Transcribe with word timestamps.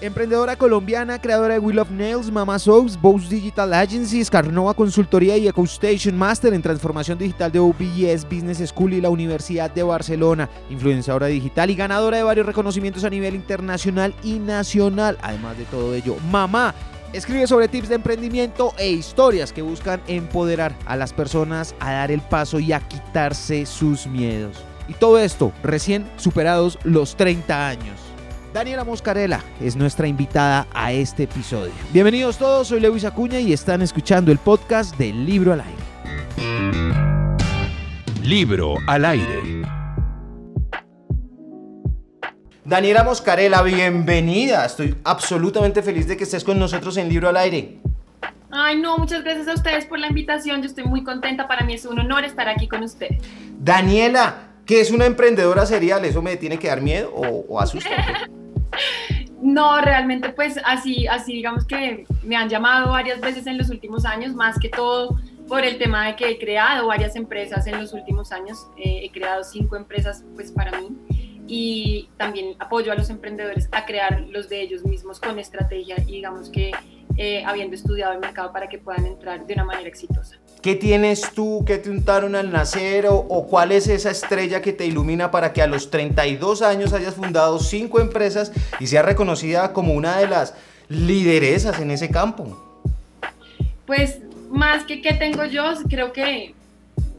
Emprendedora 0.00 0.56
colombiana, 0.56 1.20
creadora 1.20 1.54
de 1.54 1.60
Will 1.60 1.78
of 1.78 1.90
Nails, 1.90 2.30
Mama 2.30 2.58
Soaps, 2.58 3.00
Bose 3.00 3.28
Digital 3.28 3.72
Agency, 3.72 4.22
Carnova 4.24 4.74
Consultoría 4.74 5.36
y 5.36 5.48
EcoStation 5.48 6.16
Master 6.16 6.52
en 6.52 6.62
transformación 6.62 7.16
digital 7.16 7.50
de 7.50 7.60
OBS 7.60 8.24
Business 8.24 8.58
School 8.68 8.94
y 8.94 9.00
la 9.00 9.08
Universidad 9.08 9.70
de 9.70 9.82
Barcelona, 9.82 10.50
influenciadora 10.68 11.28
digital 11.28 11.70
y 11.70 11.76
ganadora 11.76 12.18
de 12.18 12.22
varios 12.22 12.44
reconocimientos 12.44 13.04
a 13.04 13.10
nivel 13.10 13.34
internacional 13.34 14.14
y 14.22 14.40
nacional. 14.40 15.16
Además 15.22 15.56
de 15.56 15.64
todo 15.64 15.94
ello, 15.94 16.16
mamá 16.30 16.74
Escribe 17.14 17.46
sobre 17.46 17.68
tips 17.68 17.90
de 17.90 17.94
emprendimiento 17.94 18.74
e 18.76 18.90
historias 18.90 19.52
que 19.52 19.62
buscan 19.62 20.02
empoderar 20.08 20.74
a 20.84 20.96
las 20.96 21.12
personas 21.12 21.76
a 21.78 21.92
dar 21.92 22.10
el 22.10 22.20
paso 22.20 22.58
y 22.58 22.72
a 22.72 22.80
quitarse 22.80 23.66
sus 23.66 24.08
miedos. 24.08 24.56
Y 24.88 24.94
todo 24.94 25.20
esto 25.20 25.52
recién 25.62 26.10
superados 26.16 26.76
los 26.82 27.14
30 27.14 27.68
años. 27.68 28.13
Daniela 28.54 28.84
Moscarela 28.84 29.42
es 29.60 29.74
nuestra 29.74 30.06
invitada 30.06 30.68
a 30.72 30.92
este 30.92 31.24
episodio. 31.24 31.72
Bienvenidos 31.92 32.38
todos, 32.38 32.68
soy 32.68 32.78
Lewis 32.78 33.04
Acuña 33.04 33.40
y 33.40 33.52
están 33.52 33.82
escuchando 33.82 34.30
el 34.30 34.38
podcast 34.38 34.96
del 34.96 35.26
Libro 35.26 35.52
al 35.52 35.62
Aire. 35.62 36.92
Libro 38.22 38.76
al 38.86 39.06
Aire. 39.06 39.62
Daniela 42.64 43.02
Moscarela, 43.02 43.60
bienvenida. 43.62 44.64
Estoy 44.66 44.94
absolutamente 45.02 45.82
feliz 45.82 46.06
de 46.06 46.16
que 46.16 46.22
estés 46.22 46.44
con 46.44 46.56
nosotros 46.56 46.96
en 46.96 47.08
Libro 47.08 47.30
al 47.30 47.38
Aire. 47.38 47.80
Ay, 48.52 48.80
no, 48.80 48.98
muchas 48.98 49.24
gracias 49.24 49.48
a 49.48 49.54
ustedes 49.54 49.84
por 49.86 49.98
la 49.98 50.06
invitación. 50.06 50.62
Yo 50.62 50.68
estoy 50.68 50.84
muy 50.84 51.02
contenta. 51.02 51.48
Para 51.48 51.64
mí 51.66 51.74
es 51.74 51.86
un 51.86 51.98
honor 51.98 52.22
estar 52.24 52.48
aquí 52.48 52.68
con 52.68 52.84
ustedes. 52.84 53.20
Daniela, 53.58 54.52
¿qué 54.64 54.80
es 54.80 54.92
una 54.92 55.06
emprendedora 55.06 55.66
serial? 55.66 56.04
¿Eso 56.04 56.22
me 56.22 56.36
tiene 56.36 56.56
que 56.56 56.68
dar 56.68 56.80
miedo 56.80 57.12
o, 57.12 57.44
o 57.48 57.60
No, 59.40 59.80
realmente 59.80 60.30
pues 60.30 60.58
así, 60.64 61.06
así 61.06 61.34
digamos 61.34 61.66
que 61.66 62.06
me 62.22 62.36
han 62.36 62.48
llamado 62.48 62.92
varias 62.92 63.20
veces 63.20 63.46
en 63.46 63.58
los 63.58 63.68
últimos 63.68 64.04
años, 64.06 64.34
más 64.34 64.58
que 64.58 64.70
todo 64.70 65.18
por 65.48 65.64
el 65.64 65.76
tema 65.76 66.06
de 66.06 66.16
que 66.16 66.30
he 66.30 66.38
creado 66.38 66.86
varias 66.86 67.16
empresas 67.16 67.66
en 67.66 67.78
los 67.78 67.92
últimos 67.92 68.32
años. 68.32 68.66
Eh, 68.76 69.02
he 69.04 69.10
creado 69.10 69.44
cinco 69.44 69.76
empresas 69.76 70.24
pues 70.34 70.50
para 70.50 70.80
mí 70.80 70.88
y 71.46 72.08
también 72.16 72.56
apoyo 72.58 72.92
a 72.92 72.94
los 72.94 73.10
emprendedores 73.10 73.68
a 73.72 73.84
crear 73.84 74.22
los 74.30 74.48
de 74.48 74.62
ellos 74.62 74.84
mismos 74.84 75.20
con 75.20 75.38
estrategia 75.38 75.96
y 76.06 76.12
digamos 76.12 76.48
que 76.48 76.72
eh, 77.16 77.44
habiendo 77.44 77.76
estudiado 77.76 78.12
el 78.12 78.20
mercado 78.20 78.52
para 78.52 78.68
que 78.68 78.78
puedan 78.78 79.04
entrar 79.04 79.46
de 79.46 79.54
una 79.54 79.64
manera 79.64 79.88
exitosa. 79.88 80.38
¿Qué 80.64 80.74
tienes 80.74 81.30
tú 81.34 81.62
que 81.66 81.76
te 81.76 81.90
untaron 81.90 82.34
al 82.34 82.50
nacer 82.50 83.04
o, 83.04 83.16
o, 83.16 83.46
cuál 83.46 83.70
es 83.70 83.86
esa 83.86 84.10
estrella 84.10 84.62
que 84.62 84.72
te 84.72 84.86
ilumina 84.86 85.30
para 85.30 85.52
que 85.52 85.60
a 85.60 85.66
los 85.66 85.90
32 85.90 86.62
años 86.62 86.94
hayas 86.94 87.16
fundado 87.16 87.58
cinco 87.58 88.00
empresas 88.00 88.50
y 88.80 88.86
seas 88.86 89.04
reconocida 89.04 89.74
como 89.74 89.92
una 89.92 90.16
de 90.16 90.26
las 90.26 90.54
lideresas 90.88 91.78
en 91.80 91.90
ese 91.90 92.10
campo? 92.10 92.80
Pues 93.84 94.20
más 94.48 94.84
que 94.84 95.02
qué 95.02 95.12
tengo 95.12 95.44
yo, 95.44 95.64
creo 95.86 96.14
que 96.14 96.54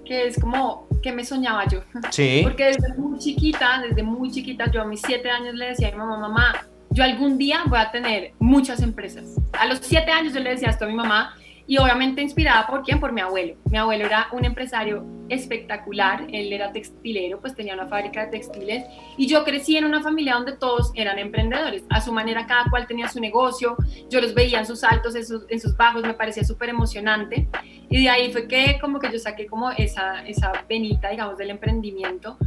que 0.06 0.26
es 0.26 0.40
como 0.40 0.88
que 1.04 1.12
me 1.12 1.24
soñaba 1.24 1.68
yo. 1.68 1.82
Sí. 2.10 2.40
Porque 2.44 2.66
desde 2.66 2.96
muy 2.98 3.20
chiquita, 3.20 3.80
desde 3.88 4.02
muy 4.02 4.32
chiquita, 4.32 4.72
yo 4.72 4.82
a 4.82 4.86
mis 4.86 5.02
siete 5.02 5.30
años 5.30 5.54
le 5.54 5.68
decía 5.68 5.90
a 5.90 5.92
mi 5.92 5.98
mamá, 5.98 6.18
mamá, 6.18 6.66
yo 6.90 7.04
algún 7.04 7.38
día 7.38 7.62
voy 7.68 7.78
a 7.78 7.92
tener 7.92 8.32
muchas 8.40 8.82
empresas. 8.82 9.26
A 9.54 9.68
los 9.68 9.82
siete 9.84 10.10
años 10.10 10.34
yo 10.34 10.40
le 10.40 10.50
decía 10.50 10.70
esto 10.70 10.86
a 10.86 10.88
mi 10.88 10.96
mamá 10.96 11.36
y 11.68 11.78
obviamente 11.78 12.22
inspirada 12.22 12.68
por 12.68 12.84
quién, 12.84 13.00
por 13.00 13.12
mi 13.12 13.22
abuelo. 13.22 13.56
Mi 13.72 13.78
abuelo 13.78 14.06
era 14.06 14.28
un 14.32 14.46
empresario 14.46 15.06
espectacular, 15.30 16.28
él 16.32 16.54
era 16.54 16.72
textilero, 16.72 17.40
pues 17.40 17.56
tenía 17.56 17.74
una 17.74 17.88
fábrica 17.88 18.26
de 18.26 18.32
textiles 18.32 18.86
y 19.18 19.28
yo 19.28 19.44
crecí 19.44 19.76
en 19.76 19.86
una 19.86 20.02
familia 20.02 20.36
donde 20.36 20.56
todos 20.58 20.92
eran 20.94 21.18
emprendedores, 21.18 21.84
a 21.90 22.02
su 22.02 22.14
manera 22.14 22.46
cada 22.46 22.70
cual 22.70 22.86
tenía 22.86 23.08
su 23.08 23.20
negocio, 23.20 23.76
yo 24.10 24.22
los 24.22 24.36
veía 24.36 24.60
en 24.60 24.66
sus 24.66 24.84
altos, 24.84 25.16
en 25.16 25.26
sus, 25.26 25.46
en 25.50 25.60
sus 25.60 25.76
bajos, 25.76 26.04
me 26.04 26.14
parecía 26.14 26.44
súper 26.44 26.70
emocionante 26.70 27.48
y 27.90 28.04
de 28.04 28.10
ahí 28.10 28.32
fue 28.32 28.48
que 28.48 28.78
como 28.80 29.00
que 29.00 29.12
yo 29.12 29.18
saqué 29.18 29.48
como 29.48 29.72
esa, 29.72 30.26
esa 30.28 30.52
venita, 30.70 31.10
digamos, 31.10 31.38
del 31.38 31.50
emprendimiento 31.50 32.38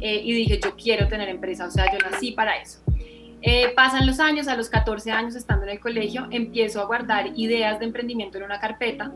eh, 0.00 0.20
y 0.22 0.32
dije, 0.32 0.60
yo 0.62 0.74
quiero 0.76 1.06
tener 1.06 1.28
empresa, 1.28 1.66
o 1.66 1.70
sea, 1.70 1.92
yo 1.92 1.98
nací 1.98 2.32
para 2.32 2.56
eso. 2.56 2.80
Eh, 3.46 3.74
pasan 3.76 4.06
los 4.06 4.20
años, 4.20 4.48
a 4.48 4.56
los 4.56 4.70
14 4.70 5.12
años 5.12 5.34
estando 5.34 5.64
en 5.64 5.72
el 5.72 5.78
colegio, 5.78 6.26
empiezo 6.30 6.80
a 6.80 6.86
guardar 6.86 7.26
ideas 7.36 7.78
de 7.78 7.84
emprendimiento 7.84 8.38
en 8.38 8.44
una 8.44 8.58
carpeta, 8.58 9.12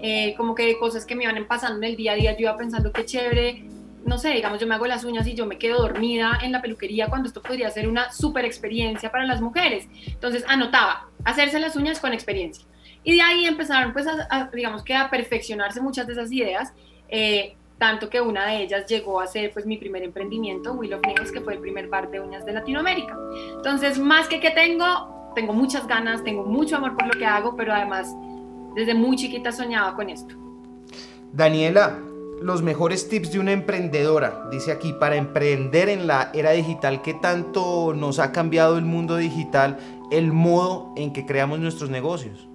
eh, 0.00 0.34
como 0.38 0.54
que 0.54 0.78
cosas 0.78 1.04
que 1.04 1.14
me 1.14 1.24
iban 1.24 1.44
pasando 1.44 1.76
en 1.76 1.84
el 1.84 1.94
día 1.94 2.12
a 2.12 2.14
día, 2.14 2.32
yo 2.32 2.40
iba 2.40 2.56
pensando 2.56 2.90
qué 2.90 3.04
chévere, 3.04 3.64
no 4.06 4.16
sé, 4.16 4.30
digamos, 4.30 4.58
yo 4.60 4.66
me 4.66 4.74
hago 4.74 4.86
las 4.86 5.04
uñas 5.04 5.26
y 5.26 5.34
yo 5.34 5.44
me 5.44 5.58
quedo 5.58 5.82
dormida 5.82 6.38
en 6.42 6.52
la 6.52 6.62
peluquería 6.62 7.08
cuando 7.08 7.28
esto 7.28 7.42
podría 7.42 7.68
ser 7.68 7.86
una 7.86 8.10
super 8.12 8.46
experiencia 8.46 9.12
para 9.12 9.26
las 9.26 9.42
mujeres. 9.42 9.86
Entonces 10.06 10.42
anotaba, 10.48 11.10
hacerse 11.24 11.58
las 11.58 11.76
uñas 11.76 12.00
con 12.00 12.14
experiencia. 12.14 12.64
Y 13.04 13.16
de 13.16 13.20
ahí 13.20 13.44
empezaron, 13.44 13.92
pues, 13.92 14.06
a, 14.06 14.48
digamos 14.54 14.84
que 14.84 14.94
a 14.94 15.10
perfeccionarse 15.10 15.82
muchas 15.82 16.06
de 16.06 16.14
esas 16.14 16.32
ideas. 16.32 16.72
Eh, 17.10 17.56
tanto 17.78 18.08
que 18.08 18.20
una 18.20 18.46
de 18.46 18.62
ellas 18.62 18.86
llegó 18.86 19.20
a 19.20 19.26
ser 19.26 19.52
pues 19.52 19.66
mi 19.66 19.76
primer 19.76 20.02
emprendimiento, 20.02 20.72
Will 20.72 20.94
of 20.94 21.02
Nails, 21.02 21.30
que 21.30 21.40
fue 21.40 21.54
el 21.54 21.60
primer 21.60 21.88
bar 21.88 22.10
de 22.10 22.20
uñas 22.20 22.44
de 22.46 22.52
Latinoamérica. 22.52 23.16
Entonces, 23.56 23.98
más 23.98 24.28
que 24.28 24.40
que 24.40 24.50
tengo, 24.50 25.32
tengo 25.34 25.52
muchas 25.52 25.86
ganas, 25.86 26.24
tengo 26.24 26.44
mucho 26.44 26.76
amor 26.76 26.96
por 26.96 27.06
lo 27.06 27.18
que 27.18 27.26
hago, 27.26 27.54
pero 27.56 27.72
además 27.72 28.14
desde 28.74 28.94
muy 28.94 29.16
chiquita 29.16 29.52
soñaba 29.52 29.94
con 29.94 30.08
esto. 30.08 30.34
Daniela, 31.32 31.98
los 32.40 32.62
mejores 32.62 33.08
tips 33.08 33.32
de 33.32 33.40
una 33.40 33.52
emprendedora, 33.52 34.48
dice 34.50 34.72
aquí, 34.72 34.92
para 34.94 35.16
emprender 35.16 35.88
en 35.88 36.06
la 36.06 36.30
era 36.32 36.52
digital, 36.52 37.02
¿qué 37.02 37.14
tanto 37.14 37.92
nos 37.94 38.18
ha 38.18 38.32
cambiado 38.32 38.78
el 38.78 38.84
mundo 38.84 39.16
digital, 39.16 39.78
el 40.10 40.32
modo 40.32 40.92
en 40.96 41.12
que 41.12 41.26
creamos 41.26 41.58
nuestros 41.58 41.90
negocios? 41.90 42.48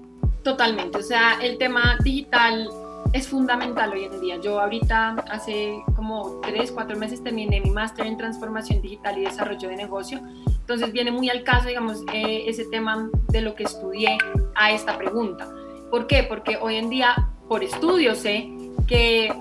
Totalmente, 0.43 0.97
o 0.97 1.03
sea, 1.03 1.39
el 1.41 1.57
tema 1.57 1.97
digital 2.03 2.69
es 3.13 3.27
fundamental 3.27 3.91
hoy 3.91 4.05
en 4.05 4.21
día. 4.21 4.37
Yo 4.37 4.59
ahorita 4.59 5.15
hace 5.29 5.83
como 5.95 6.39
tres, 6.41 6.71
cuatro 6.71 6.97
meses 6.97 7.23
terminé 7.23 7.59
mi 7.61 7.71
máster 7.71 8.07
en 8.07 8.17
transformación 8.17 8.81
digital 8.81 9.17
y 9.17 9.25
desarrollo 9.25 9.69
de 9.69 9.75
negocio. 9.75 10.19
Entonces 10.47 10.91
viene 10.91 11.11
muy 11.11 11.29
al 11.29 11.43
caso, 11.43 11.67
digamos, 11.67 12.03
eh, 12.13 12.45
ese 12.47 12.65
tema 12.65 13.09
de 13.29 13.41
lo 13.41 13.55
que 13.55 13.63
estudié 13.63 14.17
a 14.55 14.71
esta 14.71 14.97
pregunta. 14.97 15.47
¿Por 15.89 16.07
qué? 16.07 16.23
Porque 16.23 16.57
hoy 16.57 16.77
en 16.77 16.89
día, 16.89 17.29
por 17.47 17.63
estudio, 17.63 18.15
sé 18.15 18.49
que 18.87 19.33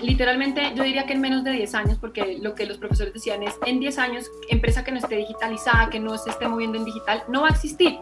literalmente 0.00 0.72
yo 0.74 0.82
diría 0.82 1.04
que 1.04 1.12
en 1.12 1.20
menos 1.20 1.44
de 1.44 1.52
10 1.52 1.74
años, 1.74 1.98
porque 2.00 2.38
lo 2.40 2.54
que 2.54 2.64
los 2.64 2.78
profesores 2.78 3.12
decían 3.12 3.42
es, 3.42 3.54
en 3.66 3.80
10 3.80 3.98
años, 3.98 4.30
empresa 4.48 4.82
que 4.82 4.92
no 4.92 4.98
esté 4.98 5.16
digitalizada, 5.16 5.90
que 5.90 6.00
no 6.00 6.16
se 6.16 6.30
esté 6.30 6.48
moviendo 6.48 6.78
en 6.78 6.84
digital, 6.84 7.22
no 7.28 7.42
va 7.42 7.48
a 7.48 7.50
existir. 7.50 7.98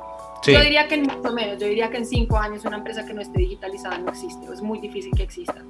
Yo 0.47 0.61
diría 0.61 0.89
que 0.89 0.95
en 0.95 1.03
mucho 1.03 1.33
menos, 1.33 1.59
yo 1.59 1.67
diría 1.67 1.91
que 1.91 1.99
en 1.99 2.07
cinco 2.07 2.39
años 2.39 2.65
una 2.65 2.79
empresa 2.79 3.05
que 3.05 3.13
no 3.13 3.21
esté 3.21 3.41
digitalizada 3.41 3.99
no 3.99 4.11
existe, 4.11 4.53
es 4.53 4.63
muy 4.63 4.79
difícil 4.81 5.13
que 5.17 5.23
exista. 5.25 5.65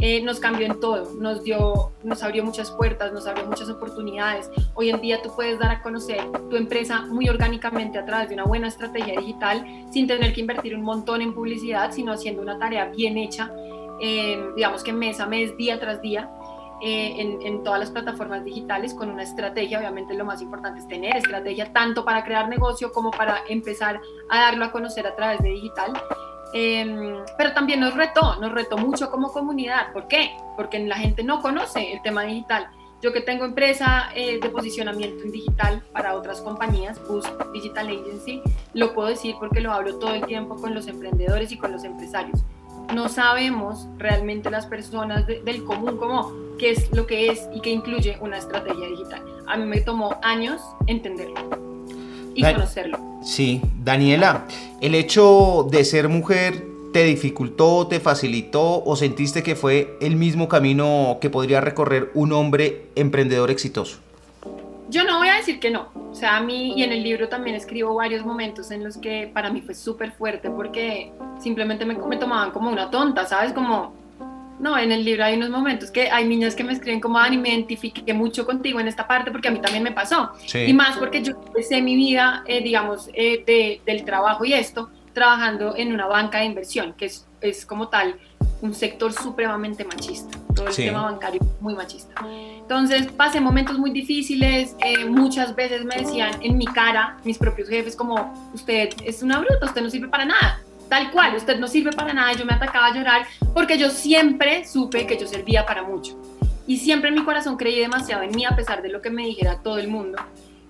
Eh, 0.00 0.22
nos 0.22 0.38
cambió 0.38 0.66
en 0.66 0.78
todo, 0.80 1.14
nos 1.14 1.42
dio, 1.42 1.92
nos 2.04 2.22
abrió 2.22 2.44
muchas 2.44 2.70
puertas, 2.70 3.12
nos 3.12 3.26
abrió 3.26 3.46
muchas 3.46 3.68
oportunidades. 3.68 4.50
Hoy 4.74 4.90
en 4.90 5.00
día 5.00 5.22
tú 5.22 5.30
puedes 5.34 5.58
dar 5.58 5.70
a 5.70 5.82
conocer 5.82 6.20
tu 6.50 6.56
empresa 6.56 7.02
muy 7.06 7.28
orgánicamente 7.28 7.98
a 7.98 8.04
través 8.04 8.28
de 8.28 8.34
una 8.34 8.44
buena 8.44 8.68
estrategia 8.68 9.18
digital, 9.18 9.64
sin 9.92 10.06
tener 10.06 10.32
que 10.34 10.40
invertir 10.40 10.76
un 10.76 10.82
montón 10.82 11.22
en 11.22 11.34
publicidad, 11.34 11.92
sino 11.92 12.12
haciendo 12.12 12.42
una 12.42 12.58
tarea 12.58 12.86
bien 12.86 13.16
hecha, 13.18 13.50
eh, 14.00 14.38
digamos 14.54 14.84
que 14.84 14.92
mes 14.92 15.18
a 15.20 15.26
mes, 15.26 15.56
día 15.56 15.80
tras 15.80 16.00
día. 16.00 16.30
Eh, 16.80 17.38
en, 17.42 17.64
todas 17.64 17.80
las 17.80 17.90
plataformas 17.90 18.44
digitales 18.44 18.94
con 18.94 19.10
una 19.10 19.24
estrategia. 19.24 19.78
Obviamente 19.78 20.14
lo 20.14 20.24
más 20.24 20.40
importante 20.40 20.80
es 20.80 20.88
tener 20.88 21.16
estrategia 21.16 21.72
tanto 21.72 22.04
para 22.04 22.24
crear 22.24 22.48
negocio 22.48 22.92
como 22.92 23.10
para 23.10 23.42
empezar 23.48 24.00
a 24.30 24.40
darlo 24.40 24.64
a 24.64 24.70
conocer 24.70 25.06
a 25.06 25.16
través 25.16 25.40
de 25.42 25.50
digital. 25.50 25.92
Em, 26.52 27.16
pero 27.36 27.52
también 27.52 27.80
nos 27.80 27.94
retó, 27.94 28.36
nos 28.36 28.52
retó 28.52 28.78
mucho 28.78 29.10
como 29.10 29.32
comunidad. 29.32 29.92
¿Por 29.92 30.06
qué? 30.06 30.30
Porque 30.56 30.78
la 30.78 30.96
gente 30.96 31.24
no 31.24 31.42
conoce 31.42 31.92
el 31.92 32.00
tema 32.02 32.22
digital. 32.22 32.68
Yo 33.02 33.12
que 33.12 33.20
tengo 33.20 33.44
empresa 33.44 34.10
eh, 34.14 34.40
de 34.40 34.48
posicionamiento 34.48 35.24
en 35.24 35.32
digital 35.32 35.82
para 35.92 36.16
otras 36.16 36.40
compañías, 36.40 37.00
Boost 37.08 37.28
Digital 37.52 37.88
Agency, 37.88 38.42
lo 38.74 38.92
puedo 38.92 39.08
decir 39.08 39.36
porque 39.38 39.60
lo 39.60 39.72
hablo 39.72 39.98
todo 39.98 40.14
el 40.14 40.26
tiempo 40.26 40.56
con 40.56 40.74
los 40.74 40.88
emprendedores 40.88 41.52
y 41.52 41.58
con 41.58 41.70
los 41.70 41.84
empresarios 41.84 42.44
no 42.94 43.08
sabemos 43.08 43.86
realmente 43.98 44.50
las 44.50 44.66
personas 44.66 45.26
del 45.26 45.64
común 45.64 45.96
como 45.96 46.32
qué 46.58 46.70
es 46.70 46.90
lo 46.92 47.06
que 47.06 47.30
es 47.30 47.46
y 47.54 47.60
qué 47.60 47.70
incluye 47.70 48.18
una 48.20 48.38
estrategia 48.38 48.88
digital. 48.88 49.22
A 49.46 49.56
mí 49.56 49.64
me 49.64 49.80
tomó 49.80 50.16
años 50.22 50.60
entenderlo 50.86 51.34
y 52.34 52.42
conocerlo. 52.42 52.98
Sí, 53.22 53.60
Daniela, 53.82 54.46
el 54.80 54.94
hecho 54.94 55.66
de 55.70 55.84
ser 55.84 56.08
mujer 56.08 56.64
te 56.92 57.04
dificultó, 57.04 57.86
te 57.86 58.00
facilitó 58.00 58.82
o 58.84 58.96
sentiste 58.96 59.42
que 59.42 59.54
fue 59.54 59.96
el 60.00 60.16
mismo 60.16 60.48
camino 60.48 61.18
que 61.20 61.30
podría 61.30 61.60
recorrer 61.60 62.10
un 62.14 62.32
hombre 62.32 62.86
emprendedor 62.94 63.50
exitoso? 63.50 63.98
Yo 64.88 65.04
no 65.04 65.18
voy 65.18 65.28
a 65.28 65.34
decir 65.34 65.60
que 65.60 65.70
no. 65.70 65.88
O 66.10 66.14
sea, 66.14 66.36
a 66.36 66.40
mí 66.40 66.72
y 66.76 66.82
en 66.82 66.92
el 66.92 67.02
libro 67.02 67.28
también 67.28 67.54
escribo 67.54 67.94
varios 67.94 68.24
momentos 68.24 68.70
en 68.70 68.82
los 68.82 68.96
que 68.96 69.30
para 69.32 69.50
mí 69.50 69.60
fue 69.60 69.74
súper 69.74 70.12
fuerte 70.12 70.50
porque 70.50 71.12
simplemente 71.38 71.84
me, 71.84 71.94
me, 71.94 72.16
tomaban 72.16 72.50
como 72.50 72.70
una 72.70 72.90
tonta, 72.90 73.26
¿sabes? 73.26 73.52
Como, 73.52 73.94
No, 74.58 74.78
en 74.78 74.90
el 74.90 75.04
libro 75.04 75.24
hay 75.24 75.36
unos 75.36 75.50
momentos 75.50 75.90
que 75.90 76.10
hay 76.10 76.26
niñas 76.26 76.54
que 76.54 76.64
me 76.64 76.72
escriben 76.72 77.00
como, 77.00 77.18
Ani, 77.18 77.36
me 77.36 77.50
identifiqué 77.50 78.14
mucho 78.14 78.46
contigo 78.46 78.80
en 78.80 78.88
esta 78.88 79.06
parte 79.06 79.30
porque 79.30 79.48
a 79.48 79.50
mí 79.50 79.60
también 79.60 79.84
me 79.84 79.92
pasó. 79.92 80.30
Y 80.54 80.72
más 80.72 80.96
porque 80.96 81.22
yo 81.22 81.34
empecé 81.46 81.82
mi 81.82 81.94
vida, 81.94 82.42
eh, 82.46 82.62
digamos, 82.62 83.10
eh, 83.12 83.80
del 83.84 84.04
trabajo 84.04 84.44
y 84.46 84.54
esto, 84.54 84.90
trabajando 85.12 85.76
en 85.76 85.92
una 85.92 86.06
banca 86.06 86.38
de 86.38 86.46
inversión, 86.46 86.94
que 86.94 87.06
es, 87.06 87.26
es 87.42 87.66
como 87.66 87.88
tal 87.88 88.16
un 88.62 88.74
sector 88.74 89.12
supremamente 89.12 89.84
machista. 89.84 90.37
Todo 90.58 90.68
el 90.68 90.74
tema 90.76 91.02
bancario 91.02 91.40
muy 91.60 91.74
machista. 91.74 92.14
Entonces 92.26 93.10
pasé 93.12 93.40
momentos 93.40 93.78
muy 93.78 93.90
difíciles. 93.90 94.76
Eh, 94.80 95.04
muchas 95.06 95.54
veces 95.54 95.84
me 95.84 95.96
decían 95.96 96.32
en 96.42 96.58
mi 96.58 96.66
cara, 96.66 97.16
mis 97.24 97.38
propios 97.38 97.68
jefes, 97.68 97.96
como, 97.96 98.50
usted 98.54 98.90
es 99.04 99.22
una 99.22 99.38
bruta, 99.38 99.66
usted 99.66 99.82
no 99.82 99.90
sirve 99.90 100.08
para 100.08 100.24
nada 100.24 100.60
tal 100.88 101.10
cual, 101.10 101.36
usted 101.36 101.58
no 101.58 101.68
sirve 101.68 101.92
para 101.92 102.12
nada, 102.12 102.32
yo 102.32 102.44
me 102.44 102.54
atacaba 102.54 102.86
a 102.86 102.94
llorar 102.94 103.26
porque 103.54 103.78
yo 103.78 103.90
siempre 103.90 104.66
supe 104.66 105.06
que 105.06 105.18
yo 105.18 105.26
servía 105.26 105.66
para 105.66 105.82
mucho. 105.82 106.18
Y 106.66 106.78
siempre 106.78 107.08
en 107.08 107.14
mi 107.14 107.24
corazón 107.24 107.56
creí 107.56 107.78
demasiado 107.78 108.22
en 108.22 108.30
mí 108.34 108.44
a 108.44 108.54
pesar 108.54 108.82
de 108.82 108.90
lo 108.90 109.00
que 109.00 109.10
me 109.10 109.24
dijera 109.24 109.60
todo 109.62 109.78
el 109.78 109.88
mundo. 109.88 110.18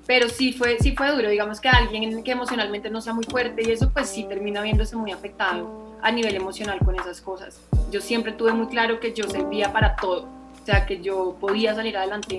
Pero 0.09 0.31
sí 0.31 0.55
fue, 0.55 0.79
sí 0.81 0.93
fue 0.97 1.13
duro, 1.13 1.29
digamos 1.29 1.61
que 1.61 1.69
alguien 1.69 2.25
que 2.25 2.33
emocionalmente 2.33 2.89
no 2.89 3.03
sea 3.03 3.13
muy 3.13 3.25
fuerte 3.25 3.61
y 3.63 3.71
eso 3.71 3.91
pues 3.91 4.09
sí 4.09 4.25
termina 4.25 4.63
viéndose 4.63 4.97
muy 4.97 5.13
afectado 5.13 5.99
a 6.01 6.11
nivel 6.11 6.35
emocional 6.35 6.79
con 6.83 6.99
esas 6.99 7.21
cosas. 7.21 7.61
Yo 7.91 8.01
siempre 8.01 8.33
tuve 8.33 8.55
muy 8.55 8.69
claro 8.69 9.01
que 9.01 9.13
yo 9.13 9.29
servía 9.29 9.71
para 9.71 9.97
todo, 9.97 10.23
o 10.23 10.65
sea, 10.65 10.87
que 10.87 11.03
yo 11.03 11.37
podía 11.39 11.75
salir 11.75 11.95
adelante 11.99 12.39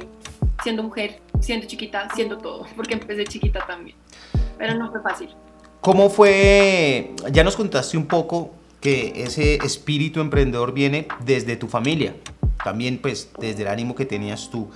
siendo 0.63 0.81
mujer, 0.81 1.19
siendo 1.41 1.67
chiquita, 1.67 2.07
siendo 2.15 2.39
todo, 2.39 2.65
porque 2.75 2.95
empecé 2.95 3.25
chiquita 3.25 3.63
también. 3.67 3.95
Pero 4.57 4.73
no 4.73 4.89
fue 4.89 5.03
fácil. 5.03 5.29
¿Cómo 5.79 6.09
fue? 6.09 7.11
Ya 7.31 7.43
nos 7.43 7.55
contaste 7.55 7.97
un 7.97 8.07
poco 8.07 8.49
que 8.81 9.13
ese 9.15 9.57
espíritu 9.57 10.21
emprendedor 10.21 10.73
viene 10.73 11.07
desde 11.23 11.55
tu 11.55 11.67
familia, 11.67 12.15
también 12.63 12.99
pues 12.99 13.29
desde 13.39 13.63
el 13.63 13.67
ánimo 13.67 13.95
que 13.95 14.05
tenías 14.05 14.49
tú, 14.49 14.69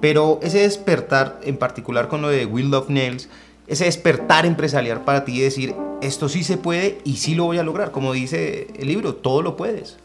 pero 0.00 0.40
ese 0.42 0.60
despertar 0.60 1.40
en 1.42 1.56
particular 1.56 2.08
con 2.08 2.22
lo 2.22 2.28
de 2.28 2.46
Will 2.46 2.72
of 2.74 2.88
Nails, 2.88 3.28
ese 3.66 3.84
despertar 3.84 4.46
empresarial 4.46 5.02
para 5.04 5.24
ti 5.24 5.38
y 5.38 5.40
decir, 5.40 5.74
esto 6.00 6.28
sí 6.28 6.42
se 6.44 6.56
puede 6.56 6.98
y 7.04 7.16
sí 7.16 7.34
lo 7.34 7.44
voy 7.44 7.58
a 7.58 7.62
lograr, 7.62 7.90
como 7.90 8.12
dice 8.12 8.68
el 8.78 8.88
libro, 8.88 9.14
todo 9.14 9.42
lo 9.42 9.56
puedes. 9.56 9.98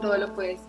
Todo 0.00 0.16
lo 0.18 0.34
puedes. 0.34 0.60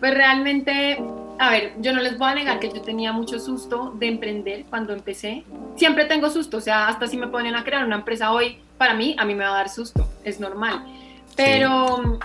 Pues 0.00 0.14
realmente 0.14 0.98
a 1.38 1.50
ver, 1.50 1.74
yo 1.78 1.92
no 1.92 2.00
les 2.00 2.18
voy 2.18 2.28
a 2.28 2.34
negar 2.34 2.58
que 2.58 2.68
yo 2.68 2.82
tenía 2.82 3.12
mucho 3.12 3.38
susto 3.38 3.94
de 3.96 4.08
emprender 4.08 4.64
cuando 4.68 4.92
empecé. 4.92 5.44
Siempre 5.76 6.04
tengo 6.04 6.30
susto, 6.30 6.56
o 6.56 6.60
sea, 6.60 6.88
hasta 6.88 7.06
si 7.06 7.16
me 7.16 7.28
ponen 7.28 7.54
a 7.54 7.64
crear 7.64 7.84
una 7.84 7.96
empresa 7.96 8.32
hoy, 8.32 8.58
para 8.76 8.94
mí, 8.94 9.14
a 9.18 9.24
mí 9.24 9.34
me 9.34 9.44
va 9.44 9.50
a 9.50 9.58
dar 9.58 9.68
susto, 9.68 10.08
es 10.24 10.40
normal. 10.40 10.84
Pero, 11.36 12.18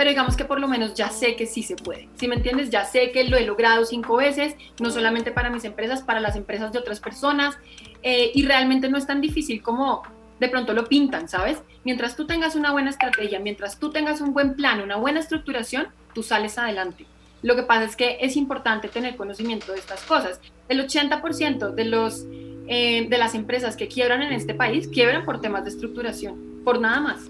pero 0.00 0.08
digamos 0.08 0.34
que 0.34 0.46
por 0.46 0.58
lo 0.58 0.66
menos 0.66 0.94
ya 0.94 1.10
sé 1.10 1.36
que 1.36 1.44
sí 1.44 1.62
se 1.62 1.76
puede. 1.76 2.08
Si 2.14 2.26
me 2.26 2.36
entiendes, 2.36 2.70
ya 2.70 2.86
sé 2.86 3.10
que 3.10 3.24
lo 3.24 3.36
he 3.36 3.44
logrado 3.44 3.84
cinco 3.84 4.16
veces, 4.16 4.54
no 4.80 4.90
solamente 4.90 5.30
para 5.30 5.50
mis 5.50 5.62
empresas, 5.64 6.00
para 6.00 6.20
las 6.20 6.36
empresas 6.36 6.72
de 6.72 6.78
otras 6.78 7.00
personas. 7.00 7.58
Eh, 8.02 8.30
y 8.34 8.46
realmente 8.46 8.88
no 8.88 8.96
es 8.96 9.06
tan 9.06 9.20
difícil 9.20 9.60
como 9.60 10.02
de 10.38 10.48
pronto 10.48 10.72
lo 10.72 10.86
pintan, 10.86 11.28
¿sabes? 11.28 11.58
Mientras 11.84 12.16
tú 12.16 12.26
tengas 12.26 12.54
una 12.54 12.72
buena 12.72 12.88
estrategia, 12.88 13.40
mientras 13.40 13.78
tú 13.78 13.90
tengas 13.90 14.22
un 14.22 14.32
buen 14.32 14.54
plan, 14.54 14.80
una 14.80 14.96
buena 14.96 15.20
estructuración, 15.20 15.88
tú 16.14 16.22
sales 16.22 16.56
adelante. 16.56 17.04
Lo 17.42 17.54
que 17.54 17.64
pasa 17.64 17.84
es 17.84 17.94
que 17.94 18.16
es 18.22 18.38
importante 18.38 18.88
tener 18.88 19.16
conocimiento 19.16 19.72
de 19.72 19.80
estas 19.80 20.02
cosas. 20.04 20.40
El 20.70 20.80
80% 20.80 21.74
de, 21.74 21.84
los, 21.84 22.24
eh, 22.68 23.06
de 23.06 23.18
las 23.18 23.34
empresas 23.34 23.76
que 23.76 23.86
quiebran 23.86 24.22
en 24.22 24.32
este 24.32 24.54
país 24.54 24.88
quiebran 24.88 25.26
por 25.26 25.42
temas 25.42 25.64
de 25.64 25.68
estructuración, 25.68 26.62
por 26.64 26.80
nada 26.80 27.00
más. 27.00 27.20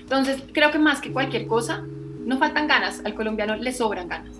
Entonces, 0.00 0.42
creo 0.52 0.70
que 0.70 0.78
más 0.78 1.00
que 1.00 1.10
cualquier 1.10 1.46
cosa, 1.46 1.84
no 2.28 2.38
faltan 2.38 2.68
ganas, 2.68 3.00
al 3.04 3.14
colombiano 3.14 3.56
le 3.56 3.72
sobran 3.72 4.06
ganas. 4.06 4.36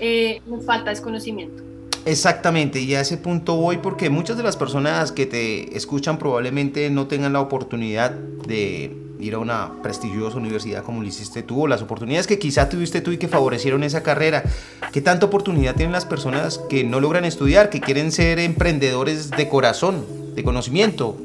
Eh, 0.00 0.40
nos 0.46 0.64
falta 0.64 0.90
desconocimiento. 0.90 1.62
Exactamente, 2.06 2.80
y 2.80 2.94
a 2.94 3.02
ese 3.02 3.18
punto 3.18 3.54
voy 3.56 3.76
porque 3.76 4.08
muchas 4.08 4.38
de 4.38 4.42
las 4.42 4.56
personas 4.56 5.12
que 5.12 5.26
te 5.26 5.76
escuchan 5.76 6.18
probablemente 6.18 6.88
no 6.88 7.06
tengan 7.06 7.34
la 7.34 7.40
oportunidad 7.40 8.12
de 8.12 8.96
ir 9.20 9.34
a 9.34 9.38
una 9.38 9.82
prestigiosa 9.82 10.38
universidad 10.38 10.82
como 10.84 11.02
lo 11.02 11.06
hiciste 11.06 11.42
tú, 11.42 11.64
o 11.64 11.66
las 11.66 11.82
oportunidades 11.82 12.26
que 12.26 12.38
quizá 12.38 12.70
tuviste 12.70 13.02
tú 13.02 13.12
y 13.12 13.18
que 13.18 13.28
favorecieron 13.28 13.82
esa 13.82 14.02
carrera. 14.02 14.44
¿Qué 14.90 15.02
tanta 15.02 15.26
oportunidad 15.26 15.74
tienen 15.74 15.92
las 15.92 16.06
personas 16.06 16.58
que 16.70 16.82
no 16.82 16.98
logran 16.98 17.26
estudiar, 17.26 17.68
que 17.68 17.80
quieren 17.80 18.10
ser 18.10 18.38
emprendedores 18.38 19.30
de 19.30 19.48
corazón, 19.50 20.06
de 20.34 20.42
conocimiento? 20.42 21.18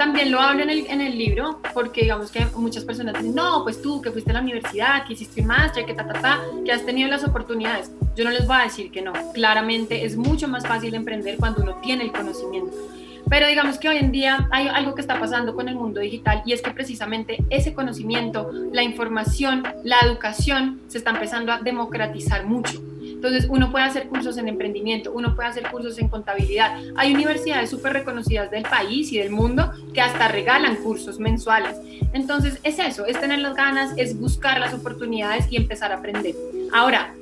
También 0.00 0.30
lo 0.30 0.40
hablo 0.40 0.62
en 0.62 0.70
el, 0.70 0.86
en 0.86 1.02
el 1.02 1.18
libro, 1.18 1.60
porque 1.74 2.00
digamos 2.00 2.30
que 2.30 2.46
muchas 2.56 2.84
personas 2.84 3.12
dicen, 3.18 3.34
no, 3.34 3.62
pues 3.64 3.82
tú 3.82 4.00
que 4.00 4.10
fuiste 4.10 4.30
a 4.30 4.32
la 4.32 4.40
universidad, 4.40 5.06
que 5.06 5.12
hiciste 5.12 5.42
un 5.42 5.48
máster, 5.48 5.84
que 5.84 5.92
ta, 5.92 6.06
ta, 6.06 6.14
ta, 6.14 6.40
que 6.64 6.72
has 6.72 6.86
tenido 6.86 7.06
las 7.10 7.22
oportunidades. 7.22 7.92
Yo 8.16 8.24
no 8.24 8.30
les 8.30 8.46
voy 8.46 8.56
a 8.56 8.62
decir 8.62 8.90
que 8.90 9.02
no. 9.02 9.12
Claramente 9.34 10.06
es 10.06 10.16
mucho 10.16 10.48
más 10.48 10.66
fácil 10.66 10.94
emprender 10.94 11.36
cuando 11.36 11.62
uno 11.62 11.74
tiene 11.82 12.04
el 12.04 12.12
conocimiento 12.12 12.74
pero 13.28 13.46
digamos 13.46 13.78
que 13.78 13.88
hoy 13.88 13.98
en 13.98 14.10
día 14.10 14.48
hay 14.50 14.66
algo 14.66 14.96
que 14.96 15.02
está 15.02 15.20
pasando 15.20 15.54
con 15.54 15.68
el 15.68 15.76
mundo 15.76 16.00
digital 16.00 16.42
y 16.44 16.52
es 16.52 16.62
que 16.62 16.72
precisamente 16.72 17.38
ese 17.48 17.74
conocimiento, 17.74 18.50
la 18.72 18.82
información, 18.82 19.62
la 19.84 19.98
educación 20.00 20.80
se 20.88 20.98
está 20.98 21.10
empezando 21.10 21.52
a 21.52 21.60
democratizar 21.60 22.44
mucho. 22.44 22.82
Entonces 23.20 23.48
uno 23.50 23.70
puede 23.70 23.84
hacer 23.84 24.08
cursos 24.08 24.38
en 24.38 24.48
emprendimiento, 24.48 25.12
uno 25.12 25.34
puede 25.34 25.50
hacer 25.50 25.70
cursos 25.70 25.98
en 25.98 26.08
contabilidad. 26.08 26.80
Hay 26.96 27.12
universidades 27.12 27.68
súper 27.68 27.92
reconocidas 27.92 28.50
del 28.50 28.62
país 28.62 29.12
y 29.12 29.18
del 29.18 29.28
mundo 29.28 29.70
que 29.92 30.00
hasta 30.00 30.28
regalan 30.28 30.76
cursos 30.76 31.18
mensuales. 31.18 31.76
Entonces 32.14 32.58
es 32.62 32.78
eso, 32.78 33.04
es 33.04 33.20
tener 33.20 33.40
las 33.40 33.54
ganas, 33.54 33.92
es 33.98 34.18
buscar 34.18 34.58
las 34.58 34.72
oportunidades 34.72 35.44
y 35.50 35.56
empezar 35.56 35.92
a 35.92 35.96
aprender. 35.96 36.34
Ahora, 36.72 37.12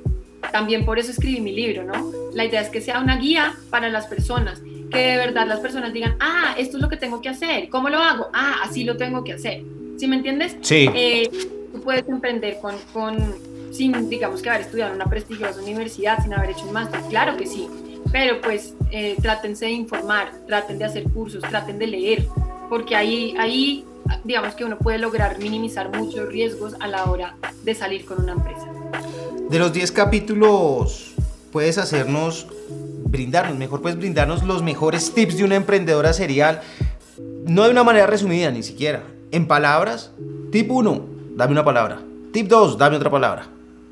también 0.53 0.85
por 0.85 0.99
eso 0.99 1.11
escribí 1.11 1.41
mi 1.41 1.51
libro, 1.51 1.83
¿no? 1.83 2.13
La 2.33 2.45
idea 2.45 2.61
es 2.61 2.69
que 2.69 2.79
sea 2.79 3.01
una 3.01 3.17
guía 3.17 3.57
para 3.69 3.89
las 3.89 4.07
personas 4.07 4.61
que 4.89 4.97
de 4.99 5.17
verdad 5.17 5.47
las 5.47 5.59
personas 5.59 5.91
digan, 5.91 6.15
ah, 6.21 6.55
esto 6.57 6.77
es 6.77 6.81
lo 6.81 6.87
que 6.87 6.95
tengo 6.95 7.19
que 7.19 7.27
hacer, 7.27 7.67
¿cómo 7.67 7.89
lo 7.89 7.97
hago? 7.97 8.29
Ah, 8.33 8.61
así 8.63 8.85
lo 8.85 8.95
tengo 8.95 9.25
que 9.25 9.33
hacer. 9.33 9.63
¿Sí 9.97 10.07
me 10.07 10.15
entiendes? 10.15 10.55
Sí. 10.61 10.89
Eh, 10.95 11.29
tú 11.73 11.81
puedes 11.81 12.07
emprender 12.07 12.57
con, 12.61 12.75
con, 12.93 13.17
sin, 13.71 14.09
digamos, 14.09 14.41
que 14.41 14.49
haber 14.49 14.61
estudiado 14.61 14.91
en 14.91 14.95
una 14.95 15.09
prestigiosa 15.09 15.61
universidad, 15.61 16.21
sin 16.23 16.33
haber 16.33 16.51
hecho 16.51 16.65
un 16.65 16.73
máster, 16.73 17.01
claro 17.09 17.37
que 17.37 17.47
sí, 17.47 17.67
pero 18.11 18.41
pues 18.41 18.73
eh, 18.91 19.15
trátense 19.21 19.65
de 19.65 19.71
informar, 19.71 20.31
traten 20.47 20.79
de 20.79 20.85
hacer 20.85 21.03
cursos, 21.03 21.41
traten 21.41 21.77
de 21.77 21.87
leer, 21.87 22.27
porque 22.69 22.95
ahí, 22.95 23.35
ahí, 23.37 23.85
digamos 24.23 24.55
que 24.55 24.65
uno 24.65 24.77
puede 24.77 24.97
lograr 24.97 25.37
minimizar 25.39 25.95
muchos 25.95 26.27
riesgos 26.29 26.75
a 26.79 26.87
la 26.87 27.05
hora 27.05 27.35
de 27.63 27.75
salir 27.75 28.05
con 28.05 28.21
una 28.23 28.33
empresa. 28.33 28.67
De 29.49 29.59
los 29.59 29.73
10 29.73 29.91
capítulos, 29.91 31.13
puedes 31.51 31.77
hacernos 31.77 32.47
brindarnos, 33.05 33.57
mejor 33.57 33.81
pues 33.81 33.97
brindarnos 33.97 34.43
los 34.43 34.61
mejores 34.61 35.13
tips 35.13 35.37
de 35.37 35.43
una 35.43 35.55
emprendedora 35.55 36.13
serial, 36.13 36.61
no 37.45 37.63
de 37.63 37.71
una 37.71 37.83
manera 37.83 38.07
resumida 38.07 38.51
ni 38.51 38.63
siquiera, 38.63 39.03
en 39.31 39.47
palabras. 39.47 40.11
Tip 40.51 40.71
1, 40.71 41.05
dame 41.35 41.51
una 41.51 41.65
palabra. 41.65 42.01
Tip 42.31 42.47
2, 42.47 42.77
dame 42.77 42.97
otra 42.97 43.09
palabra. 43.09 43.47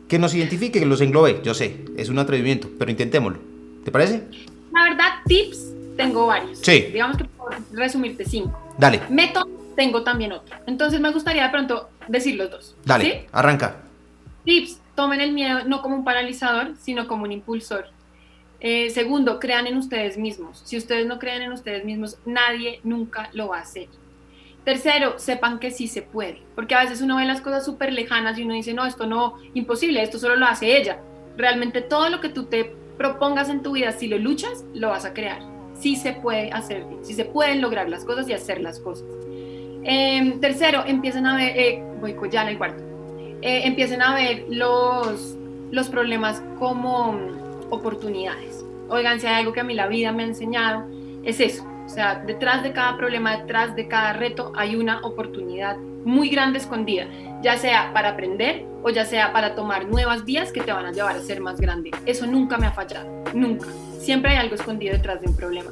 Que 0.08 0.20
nos 0.20 0.34
identifique, 0.34 0.80
que 0.80 0.86
los 0.86 1.02
englobe. 1.02 1.42
Yo 1.44 1.54
sé, 1.54 1.86
es 1.98 2.10
un 2.10 2.20
atrevimiento, 2.20 2.70
pero 2.78 2.92
intentémoslo. 2.92 3.40
¿Te 3.84 3.92
parece? 3.92 4.24
La 4.72 4.84
verdad, 4.84 5.10
tips 5.26 5.74
tengo 5.98 6.28
varios. 6.28 6.60
Sí. 6.60 6.88
Digamos 6.94 7.18
que 7.18 7.26
por 7.26 7.56
resumirte 7.74 8.24
cinco. 8.26 8.58
Dale. 8.78 9.02
Método 9.10 9.48
tengo 9.76 10.04
también 10.04 10.32
otro. 10.32 10.56
Entonces 10.66 11.00
me 11.00 11.12
gustaría 11.12 11.44
de 11.44 11.50
pronto 11.50 11.90
decir 12.08 12.36
los 12.36 12.50
dos. 12.50 12.76
Dale, 12.86 13.28
arranca. 13.32 13.78
Tips, 14.46 14.80
tomen 14.96 15.22
el 15.22 15.34
miedo 15.34 15.66
no 15.66 15.82
como 15.82 15.96
un 15.96 16.04
paralizador, 16.04 16.74
sino 16.80 17.08
como 17.08 17.24
un 17.24 17.32
impulsor. 17.32 17.88
Eh, 18.60 18.90
segundo, 18.90 19.40
crean 19.40 19.68
en 19.68 19.78
ustedes 19.78 20.18
mismos. 20.18 20.62
Si 20.66 20.78
ustedes 20.78 21.06
no 21.06 21.20
creen 21.20 21.44
en 21.44 21.52
ustedes 21.52 21.86
mismos, 21.86 22.18
nadie 22.26 22.80
nunca 22.84 23.30
lo 23.34 23.50
va 23.50 23.60
a 23.60 23.62
hacer. 23.62 23.88
Tercero, 24.68 25.18
sepan 25.18 25.60
que 25.60 25.72
sí 25.72 25.88
se 25.88 26.02
puede, 26.02 26.42
porque 26.54 26.76
a 26.76 26.82
veces 26.82 27.02
uno 27.02 27.16
ve 27.16 27.24
las 27.24 27.40
cosas 27.40 27.64
súper 27.64 27.94
lejanas 27.94 28.38
y 28.38 28.44
uno 28.44 28.54
dice, 28.54 28.74
no, 28.74 28.86
esto 28.86 29.08
no, 29.08 29.36
imposible, 29.54 30.04
esto 30.04 30.20
solo 30.20 30.36
lo 30.36 30.46
hace 30.46 30.76
ella. 30.76 31.00
Realmente 31.38 31.80
todo 31.80 32.10
lo 32.10 32.20
que 32.20 32.28
tú 32.28 32.48
te 32.48 32.76
propongas 32.98 33.48
en 33.48 33.64
tu 33.64 33.72
vida, 33.72 33.94
si 33.94 34.10
lo 34.10 34.18
luchas, 34.18 34.66
lo 34.74 34.90
vas 34.90 35.06
a 35.06 35.14
crear. 35.14 35.40
Sí 35.74 35.96
se 35.96 36.12
puede 36.12 36.52
hacer, 36.52 36.86
sí 37.02 37.14
se 37.14 37.24
pueden 37.24 37.62
lograr 37.62 37.88
las 37.88 38.04
cosas 38.04 38.28
y 38.28 38.34
hacer 38.34 38.60
las 38.60 38.82
cosas. 38.82 39.08
Em, 39.84 40.42
tercero, 40.42 40.84
empiecen 40.86 41.28
a 41.28 41.38
ver, 41.38 41.58
eh, 41.58 41.84
voy 42.02 42.14
ya 42.30 42.42
en 42.42 42.50
el 42.50 42.58
cuarto, 42.58 42.84
eh, 43.42 43.62
empiecen 43.64 44.02
a 44.02 44.16
ver 44.16 44.48
los, 44.50 45.38
los 45.72 45.88
problemas 45.88 46.44
como 46.60 47.18
oportunidades. 47.70 48.66
Oigan, 48.90 49.22
si 49.22 49.28
hay 49.28 49.36
algo 49.36 49.54
que 49.54 49.62
a 49.62 49.64
mí 49.64 49.74
la 49.74 49.88
vida 49.88 50.12
me 50.12 50.24
ha 50.24 50.28
enseñado, 50.28 50.84
es 51.24 51.40
eso. 51.40 51.66
O 51.88 51.90
sea, 51.90 52.16
detrás 52.16 52.64
de 52.64 52.74
cada 52.74 52.98
problema, 52.98 53.38
detrás 53.38 53.74
de 53.74 53.88
cada 53.88 54.12
reto, 54.12 54.52
hay 54.58 54.76
una 54.76 55.00
oportunidad 55.06 55.78
muy 55.78 56.30
grande 56.30 56.60
escondida, 56.60 57.08
ya 57.42 57.58
sea 57.58 57.94
para 57.94 58.10
aprender 58.10 58.66
o 58.84 58.90
ya 58.90 59.06
sea 59.06 59.32
para 59.32 59.56
tomar 59.56 59.88
nuevas 59.88 60.26
vías 60.26 60.52
que 60.52 60.60
te 60.60 60.74
van 60.74 60.86
a 60.86 60.92
llevar 60.92 61.16
a 61.16 61.22
ser 61.22 61.40
más 61.40 61.62
grande. 61.62 61.92
Eso 62.06 62.28
nunca 62.28 62.58
me 62.58 62.68
ha 62.68 62.72
fallado, 62.72 63.24
nunca. 63.34 63.68
Siempre 64.00 64.32
hay 64.32 64.38
algo 64.38 64.56
escondido 64.56 64.94
detrás 64.94 65.22
de 65.22 65.28
un 65.28 65.36
problema. 65.36 65.72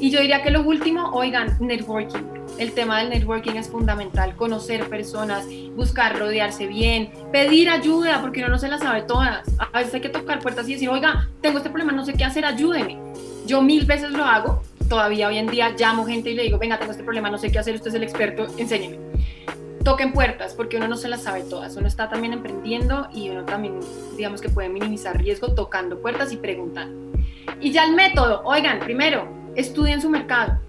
Y 0.00 0.10
yo 0.10 0.20
diría 0.20 0.42
que 0.42 0.50
lo 0.50 0.62
último, 0.62 1.10
oigan, 1.12 1.56
networking. 1.60 2.24
El 2.58 2.72
tema 2.72 2.98
del 2.98 3.10
networking 3.10 3.54
es 3.54 3.68
fundamental, 3.68 4.36
conocer 4.36 4.88
personas, 4.88 5.46
buscar 5.74 6.18
rodearse 6.18 6.66
bien, 6.66 7.10
pedir 7.32 7.68
ayuda, 7.68 8.20
porque 8.20 8.40
uno 8.40 8.50
no 8.50 8.58
se 8.58 8.68
la 8.68 8.78
sabe 8.78 9.02
todas. 9.02 9.48
A 9.58 9.78
veces 9.78 9.94
hay 9.94 10.00
que 10.00 10.08
tocar 10.08 10.40
puertas 10.40 10.68
y 10.68 10.74
decir, 10.74 10.88
oiga, 10.88 11.28
tengo 11.40 11.58
este 11.58 11.70
problema, 11.70 11.92
no 11.92 12.04
sé 12.04 12.14
qué 12.14 12.24
hacer, 12.24 12.44
ayúdeme. 12.44 12.98
Yo 13.46 13.60
mil 13.62 13.86
veces 13.86 14.10
lo 14.10 14.24
hago, 14.24 14.62
todavía 14.92 15.26
hoy 15.26 15.38
en 15.38 15.46
día 15.46 15.70
llamo 15.70 16.04
gente 16.04 16.28
y 16.28 16.34
le 16.34 16.42
digo, 16.42 16.58
venga, 16.58 16.78
tengo 16.78 16.92
este 16.92 17.02
problema, 17.02 17.30
no 17.30 17.38
sé 17.38 17.50
qué 17.50 17.58
hacer, 17.58 17.74
usted 17.74 17.88
es 17.88 17.94
el 17.94 18.02
experto, 18.02 18.46
enséñeme. 18.58 18.98
Toquen 19.82 20.12
puertas, 20.12 20.52
porque 20.52 20.76
uno 20.76 20.86
no 20.86 20.98
se 20.98 21.08
las 21.08 21.22
sabe 21.22 21.44
todas. 21.44 21.74
Uno 21.76 21.88
está 21.88 22.10
también 22.10 22.34
emprendiendo 22.34 23.08
y 23.14 23.30
uno 23.30 23.46
también, 23.46 23.80
digamos 24.18 24.42
que 24.42 24.50
puede 24.50 24.68
minimizar 24.68 25.16
riesgo 25.16 25.54
tocando 25.54 25.98
puertas 26.02 26.30
y 26.30 26.36
preguntando. 26.36 27.18
Y 27.58 27.72
ya 27.72 27.84
el 27.84 27.94
método, 27.94 28.42
oigan, 28.44 28.80
primero, 28.80 29.26
estudien 29.56 30.02
su 30.02 30.10
mercado. 30.10 30.60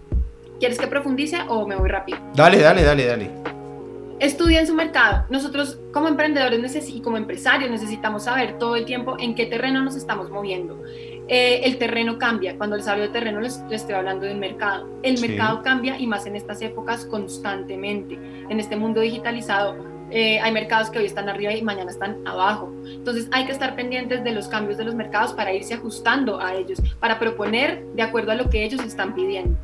¿Quieres 0.58 0.80
que 0.80 0.88
profundice 0.88 1.40
o 1.50 1.68
me 1.68 1.76
voy 1.76 1.90
rápido? 1.90 2.18
Dale, 2.34 2.60
dale, 2.60 2.84
dale, 2.84 3.06
dale. 3.06 3.30
Estudien 4.22 4.66
su 4.66 4.74
mercado. 4.74 5.26
Nosotros 5.30 5.80
como 5.92 6.08
emprendedores 6.08 6.88
y 6.88 7.02
como 7.02 7.18
empresarios 7.18 7.70
necesitamos 7.70 8.24
saber 8.24 8.58
todo 8.58 8.78
el 8.78 8.86
tiempo 8.86 9.18
en 9.20 9.36
qué 9.36 9.48
terreno 9.48 9.84
nos 9.84 9.98
estamos 9.98 10.30
moviendo. 10.30 10.82
Eh, 11.28 11.62
el 11.64 11.78
terreno 11.78 12.18
cambia. 12.18 12.58
Cuando 12.58 12.76
les 12.76 12.88
hablo 12.88 13.04
de 13.04 13.10
terreno 13.10 13.40
les, 13.40 13.64
estoy 13.72 13.96
hablando 13.96 14.26
del 14.26 14.38
mercado. 14.38 14.90
El 15.04 15.20
mercado 15.22 15.62
cambia 15.62 15.98
y 16.00 16.08
más 16.08 16.26
en 16.26 16.36
estas 16.36 16.62
épocas 16.62 17.06
constantemente. 17.06 18.16
En 18.50 18.60
este 18.60 18.76
mundo 18.76 19.02
digitalizado 19.02 19.76
eh, 20.12 20.40
hay 20.40 20.52
mercados 20.52 20.90
que 20.90 21.00
hoy 21.00 21.06
están 21.06 21.28
arriba 21.30 21.54
y 21.54 21.62
mañana 21.62 21.90
están 21.90 22.18
abajo. 22.28 22.72
Entonces 22.86 23.28
hay 23.32 23.46
que 23.46 23.52
estar 23.52 23.76
pendientes 23.76 24.24
de 24.24 24.32
los 24.32 24.48
cambios 24.48 24.78
de 24.78 24.84
los 24.84 24.96
mercados 24.96 25.34
para 25.34 25.54
irse 25.54 25.74
ajustando 25.74 26.40
a 26.40 26.54
ellos, 26.54 26.80
para 27.00 27.18
proponer 27.18 27.84
de 27.96 28.04
acuerdo 28.04 28.32
a 28.32 28.36
lo 28.36 28.50
que 28.50 28.64
ellos 28.64 28.84
están 28.84 29.16
pidiendo. 29.16 29.58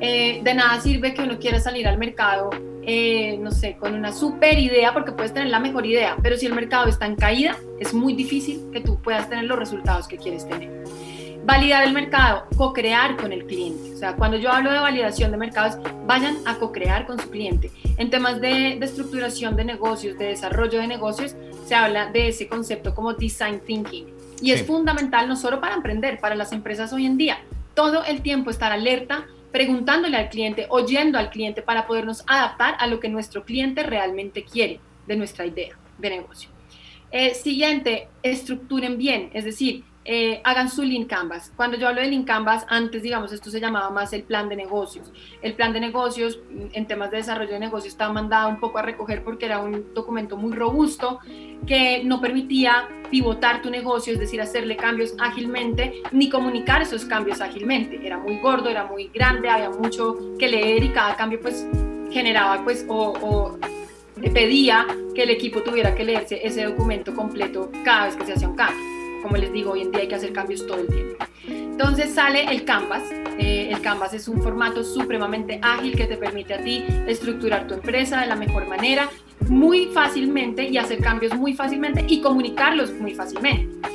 Eh, 0.00 0.40
de 0.42 0.54
nada 0.54 0.80
sirve 0.80 1.14
que 1.14 1.22
uno 1.22 1.38
quiera 1.38 1.60
salir 1.60 1.86
al 1.86 1.98
mercado, 1.98 2.50
eh, 2.88 3.36
no 3.38 3.50
sé, 3.50 3.76
con 3.78 3.94
una 3.94 4.12
super 4.12 4.56
idea, 4.56 4.92
porque 4.92 5.10
puedes 5.10 5.34
tener 5.34 5.48
la 5.48 5.58
mejor 5.58 5.84
idea, 5.84 6.16
pero 6.22 6.36
si 6.36 6.46
el 6.46 6.54
mercado 6.54 6.86
está 6.86 7.04
en 7.06 7.16
caída, 7.16 7.56
es 7.80 7.92
muy 7.92 8.14
difícil 8.14 8.70
que 8.72 8.80
tú 8.80 9.02
puedas 9.02 9.28
tener 9.28 9.44
los 9.44 9.58
resultados 9.58 10.06
que 10.06 10.16
quieres 10.16 10.48
tener. 10.48 10.84
Validar 11.44 11.84
el 11.84 11.92
mercado, 11.92 12.44
co-crear 12.56 13.16
con 13.16 13.32
el 13.32 13.44
cliente. 13.44 13.94
O 13.94 13.98
sea, 13.98 14.14
cuando 14.14 14.36
yo 14.36 14.52
hablo 14.52 14.70
de 14.70 14.78
validación 14.78 15.32
de 15.32 15.36
mercados, 15.36 15.78
vayan 16.06 16.36
a 16.44 16.58
co-crear 16.58 17.06
con 17.06 17.20
su 17.20 17.28
cliente. 17.28 17.72
En 17.96 18.08
temas 18.08 18.40
de, 18.40 18.76
de 18.78 18.84
estructuración 18.84 19.56
de 19.56 19.64
negocios, 19.64 20.16
de 20.16 20.26
desarrollo 20.26 20.80
de 20.80 20.86
negocios, 20.86 21.34
se 21.66 21.74
habla 21.74 22.12
de 22.12 22.28
ese 22.28 22.46
concepto 22.46 22.94
como 22.94 23.14
design 23.14 23.60
thinking. 23.66 24.06
Y 24.40 24.52
es 24.52 24.64
fundamental 24.64 25.28
no 25.28 25.34
solo 25.34 25.60
para 25.60 25.74
emprender, 25.74 26.20
para 26.20 26.36
las 26.36 26.52
empresas 26.52 26.92
hoy 26.92 27.06
en 27.06 27.16
día. 27.16 27.38
Todo 27.74 28.04
el 28.04 28.22
tiempo 28.22 28.50
estar 28.50 28.70
alerta 28.70 29.26
preguntándole 29.56 30.18
al 30.18 30.28
cliente, 30.28 30.66
oyendo 30.68 31.18
al 31.18 31.30
cliente 31.30 31.62
para 31.62 31.86
podernos 31.86 32.24
adaptar 32.26 32.76
a 32.78 32.86
lo 32.86 33.00
que 33.00 33.08
nuestro 33.08 33.42
cliente 33.46 33.82
realmente 33.82 34.44
quiere 34.44 34.80
de 35.06 35.16
nuestra 35.16 35.46
idea 35.46 35.78
de 35.96 36.10
negocio. 36.10 36.50
Eh, 37.10 37.32
siguiente, 37.32 38.08
estructuren 38.22 38.98
bien, 38.98 39.30
es 39.32 39.46
decir, 39.46 39.82
eh, 40.08 40.40
hagan 40.44 40.70
su 40.70 40.84
Lean 40.84 41.04
Canvas. 41.04 41.52
Cuando 41.56 41.76
yo 41.76 41.88
hablo 41.88 42.00
de 42.00 42.08
Lean 42.08 42.22
Canvas, 42.22 42.64
antes, 42.68 43.02
digamos, 43.02 43.32
esto 43.32 43.50
se 43.50 43.60
llamaba 43.60 43.90
más 43.90 44.12
el 44.12 44.22
plan 44.22 44.48
de 44.48 44.54
negocios. 44.54 45.12
El 45.42 45.54
plan 45.54 45.72
de 45.72 45.80
negocios 45.80 46.38
en 46.72 46.86
temas 46.86 47.10
de 47.10 47.16
desarrollo 47.16 47.52
de 47.52 47.58
negocios 47.58 47.92
estaba 47.92 48.12
mandado 48.12 48.48
un 48.48 48.60
poco 48.60 48.78
a 48.78 48.82
recoger 48.82 49.24
porque 49.24 49.46
era 49.46 49.58
un 49.58 49.92
documento 49.94 50.36
muy 50.36 50.52
robusto 50.52 51.18
que 51.66 52.04
no 52.04 52.20
permitía 52.20 52.88
pivotar 53.10 53.62
tu 53.62 53.70
negocio, 53.70 54.12
es 54.12 54.20
decir, 54.20 54.40
hacerle 54.40 54.76
cambios 54.76 55.14
ágilmente, 55.18 56.02
ni 56.12 56.30
comunicar 56.30 56.82
esos 56.82 57.04
cambios 57.04 57.40
ágilmente. 57.40 57.98
Era 58.06 58.16
muy 58.16 58.38
gordo, 58.38 58.68
era 58.68 58.84
muy 58.84 59.08
grande, 59.08 59.50
había 59.50 59.70
mucho 59.70 60.16
que 60.38 60.48
leer 60.48 60.84
y 60.84 60.90
cada 60.90 61.16
cambio 61.16 61.40
pues 61.40 61.66
generaba 62.12 62.62
pues 62.62 62.86
o, 62.88 63.12
o 63.20 63.58
pedía 64.32 64.86
que 65.14 65.24
el 65.24 65.30
equipo 65.30 65.62
tuviera 65.62 65.94
que 65.96 66.04
leerse 66.04 66.46
ese 66.46 66.64
documento 66.64 67.12
completo 67.14 67.70
cada 67.84 68.06
vez 68.06 68.16
que 68.16 68.24
se 68.24 68.32
hacía 68.34 68.48
un 68.48 68.56
cambio 68.56 68.95
como 69.26 69.38
les 69.38 69.52
digo, 69.52 69.72
hoy 69.72 69.82
en 69.82 69.90
día 69.90 70.02
hay 70.02 70.08
que 70.08 70.14
hacer 70.14 70.32
cambios 70.32 70.64
todo 70.68 70.78
el 70.78 70.86
tiempo. 70.86 71.16
Entonces 71.48 72.14
sale 72.14 72.44
el 72.44 72.64
Canvas. 72.64 73.02
Eh, 73.38 73.70
el 73.72 73.80
Canvas 73.80 74.14
es 74.14 74.28
un 74.28 74.40
formato 74.40 74.84
supremamente 74.84 75.58
ágil 75.62 75.96
que 75.96 76.04
te 76.06 76.16
permite 76.16 76.54
a 76.54 76.62
ti 76.62 76.84
estructurar 77.08 77.66
tu 77.66 77.74
empresa 77.74 78.20
de 78.20 78.28
la 78.28 78.36
mejor 78.36 78.68
manera, 78.68 79.10
muy 79.48 79.86
fácilmente 79.86 80.68
y 80.68 80.78
hacer 80.78 81.00
cambios 81.00 81.34
muy 81.34 81.54
fácilmente 81.54 82.04
y 82.06 82.20
comunicarlos 82.20 82.92
muy 82.92 83.14
fácilmente. 83.14 83.88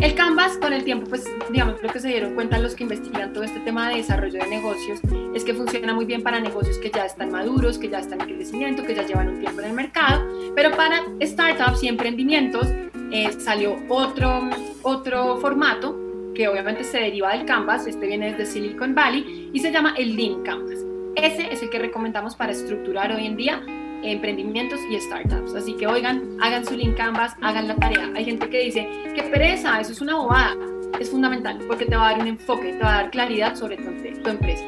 El 0.00 0.14
Canvas 0.14 0.56
con 0.58 0.72
el 0.72 0.84
tiempo, 0.84 1.08
pues 1.08 1.24
digamos, 1.50 1.82
lo 1.82 1.88
que 1.88 1.98
se 1.98 2.06
dieron 2.06 2.34
cuenta 2.34 2.56
los 2.58 2.76
que 2.76 2.84
investigan 2.84 3.32
todo 3.32 3.42
este 3.42 3.58
tema 3.60 3.88
de 3.88 3.96
desarrollo 3.96 4.38
de 4.38 4.48
negocios 4.48 5.00
es 5.34 5.44
que 5.44 5.54
funciona 5.54 5.92
muy 5.92 6.04
bien 6.04 6.22
para 6.22 6.38
negocios 6.38 6.78
que 6.78 6.90
ya 6.90 7.04
están 7.04 7.32
maduros, 7.32 7.78
que 7.78 7.88
ya 7.88 7.98
están 7.98 8.20
en 8.20 8.36
crecimiento, 8.36 8.84
que 8.84 8.94
ya 8.94 9.04
llevan 9.04 9.28
un 9.28 9.40
tiempo 9.40 9.60
en 9.60 9.66
el 9.68 9.72
mercado, 9.72 10.24
pero 10.54 10.70
para 10.70 11.02
startups 11.20 11.82
y 11.82 11.88
emprendimientos 11.88 12.68
eh, 13.12 13.32
salió 13.38 13.76
otro, 13.88 14.48
otro 14.82 15.36
formato 15.38 15.96
que 16.34 16.48
obviamente 16.48 16.84
se 16.84 16.98
deriva 16.98 17.32
del 17.32 17.44
Canvas, 17.44 17.86
este 17.86 18.06
viene 18.06 18.30
desde 18.30 18.46
Silicon 18.46 18.94
Valley 18.94 19.50
y 19.52 19.58
se 19.58 19.72
llama 19.72 19.94
el 19.96 20.16
Lean 20.16 20.42
Canvas. 20.42 20.84
Ese 21.16 21.52
es 21.52 21.62
el 21.62 21.70
que 21.70 21.78
recomendamos 21.78 22.36
para 22.36 22.52
estructurar 22.52 23.12
hoy 23.12 23.26
en 23.26 23.36
día 23.36 23.62
emprendimientos 24.02 24.78
y 24.90 25.00
startups. 25.00 25.54
Así 25.54 25.74
que 25.74 25.86
oigan, 25.86 26.36
hagan 26.40 26.64
su 26.64 26.76
Lean 26.76 26.92
Canvas, 26.94 27.34
hagan 27.40 27.66
la 27.66 27.74
tarea. 27.76 28.10
Hay 28.14 28.24
gente 28.24 28.48
que 28.48 28.64
dice, 28.64 28.88
qué 29.14 29.22
pereza, 29.24 29.80
eso 29.80 29.92
es 29.92 30.00
una 30.00 30.14
bobada. 30.14 30.54
Es 31.00 31.10
fundamental 31.10 31.58
porque 31.66 31.84
te 31.84 31.96
va 31.96 32.08
a 32.08 32.12
dar 32.12 32.20
un 32.20 32.28
enfoque, 32.28 32.72
te 32.72 32.84
va 32.84 32.94
a 32.94 33.02
dar 33.02 33.10
claridad 33.10 33.56
sobre 33.56 33.76
tu, 33.76 34.22
tu 34.22 34.30
empresa. 34.30 34.64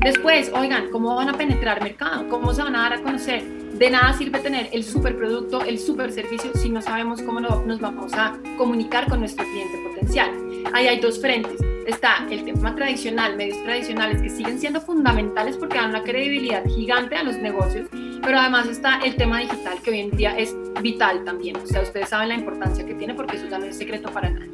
Después, 0.00 0.52
oigan, 0.54 0.90
¿cómo 0.90 1.14
van 1.14 1.28
a 1.28 1.32
penetrar 1.32 1.82
mercado? 1.82 2.28
¿Cómo 2.28 2.52
se 2.52 2.62
van 2.62 2.76
a 2.76 2.82
dar 2.82 2.92
a 2.94 3.02
conocer? 3.02 3.63
De 3.78 3.90
nada 3.90 4.12
sirve 4.12 4.38
tener 4.38 4.68
el 4.72 4.84
super 4.84 5.16
producto, 5.16 5.64
el 5.64 5.80
super 5.80 6.12
servicio 6.12 6.52
si 6.54 6.68
no 6.68 6.80
sabemos 6.80 7.20
cómo 7.20 7.40
nos 7.40 7.80
vamos 7.80 8.12
a 8.14 8.38
comunicar 8.56 9.08
con 9.08 9.18
nuestro 9.18 9.44
cliente 9.44 9.76
potencial. 9.88 10.30
Ahí 10.72 10.86
hay 10.86 11.00
dos 11.00 11.20
frentes. 11.20 11.60
Está 11.84 12.24
el 12.30 12.44
tema 12.44 12.74
tradicional, 12.76 13.36
medios 13.36 13.60
tradicionales 13.64 14.22
que 14.22 14.30
siguen 14.30 14.60
siendo 14.60 14.80
fundamentales 14.80 15.56
porque 15.56 15.76
dan 15.76 15.90
una 15.90 16.04
credibilidad 16.04 16.64
gigante 16.66 17.16
a 17.16 17.24
los 17.24 17.36
negocios, 17.38 17.88
pero 18.24 18.38
además 18.38 18.66
está 18.68 19.00
el 19.04 19.16
tema 19.16 19.40
digital 19.40 19.80
que 19.82 19.90
hoy 19.90 20.00
en 20.00 20.10
día 20.10 20.36
es 20.38 20.56
vital 20.80 21.24
también. 21.24 21.56
O 21.56 21.66
sea, 21.66 21.82
ustedes 21.82 22.08
saben 22.08 22.28
la 22.28 22.34
importancia 22.34 22.84
que 22.86 22.94
tiene 22.94 23.14
porque 23.14 23.36
eso 23.36 23.46
ya 23.48 23.58
no 23.58 23.66
es 23.66 23.76
secreto 23.76 24.10
para 24.10 24.30
nadie. 24.30 24.50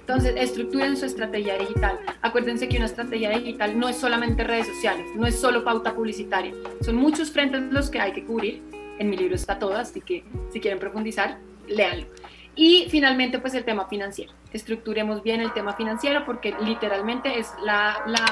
Entonces, 0.00 0.34
estructuren 0.36 0.98
su 0.98 1.06
estrategia 1.06 1.56
digital. 1.56 1.98
Acuérdense 2.20 2.68
que 2.68 2.76
una 2.76 2.84
estrategia 2.86 3.30
digital 3.30 3.78
no 3.78 3.88
es 3.88 3.96
solamente 3.96 4.44
redes 4.44 4.66
sociales, 4.66 5.06
no 5.16 5.26
es 5.26 5.40
solo 5.40 5.64
pauta 5.64 5.94
publicitaria. 5.94 6.52
Son 6.82 6.96
muchos 6.96 7.30
frentes 7.30 7.62
los 7.72 7.88
que 7.88 8.00
hay 8.00 8.12
que 8.12 8.24
cubrir. 8.24 8.62
En 8.98 9.08
mi 9.08 9.16
libro 9.16 9.34
está 9.34 9.58
todo, 9.58 9.74
así 9.76 10.02
que 10.02 10.22
si 10.52 10.60
quieren 10.60 10.78
profundizar, 10.78 11.38
léanlo. 11.66 12.06
Y 12.54 12.86
finalmente, 12.90 13.38
pues 13.38 13.54
el 13.54 13.64
tema 13.64 13.88
financiero. 13.88 14.32
Estructuremos 14.52 15.22
bien 15.22 15.40
el 15.40 15.52
tema 15.54 15.72
financiero 15.72 16.24
porque 16.26 16.54
literalmente 16.62 17.38
es 17.38 17.50
la, 17.64 18.02
la 18.06 18.24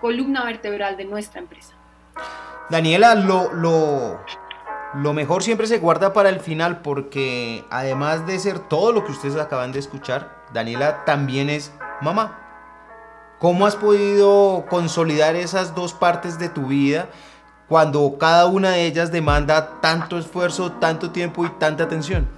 columna 0.00 0.42
vertebral 0.44 0.96
de 0.96 1.04
nuestra 1.04 1.40
empresa. 1.40 1.74
Daniela, 2.70 3.14
lo, 3.14 3.52
lo, 3.52 4.20
lo 4.94 5.12
mejor 5.12 5.42
siempre 5.42 5.66
se 5.66 5.78
guarda 5.78 6.12
para 6.12 6.28
el 6.28 6.40
final 6.40 6.80
porque 6.80 7.64
además 7.70 8.26
de 8.26 8.38
ser 8.38 8.58
todo 8.58 8.92
lo 8.92 9.04
que 9.04 9.12
ustedes 9.12 9.36
acaban 9.36 9.72
de 9.72 9.80
escuchar, 9.80 10.44
Daniela 10.52 11.04
también 11.04 11.50
es 11.50 11.72
mamá. 12.00 12.38
¿Cómo 13.38 13.66
has 13.66 13.76
podido 13.76 14.64
consolidar 14.70 15.36
esas 15.36 15.74
dos 15.74 15.92
partes 15.92 16.38
de 16.38 16.48
tu 16.48 16.66
vida 16.68 17.08
cuando 17.68 18.16
cada 18.18 18.46
una 18.46 18.70
de 18.70 18.86
ellas 18.86 19.10
demanda 19.10 19.80
tanto 19.80 20.18
esfuerzo, 20.18 20.72
tanto 20.72 21.10
tiempo 21.10 21.44
y 21.44 21.50
tanta 21.50 21.84
atención? 21.84 22.28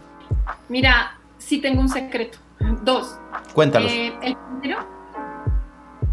Mira, 0.68 1.18
sí 1.38 1.58
tengo 1.58 1.80
un 1.80 1.88
secreto. 1.88 2.38
Dos. 2.82 3.18
Cuéntalos. 3.52 3.92
Eh, 3.92 4.16
el 4.22 4.36
primero, 4.36 4.78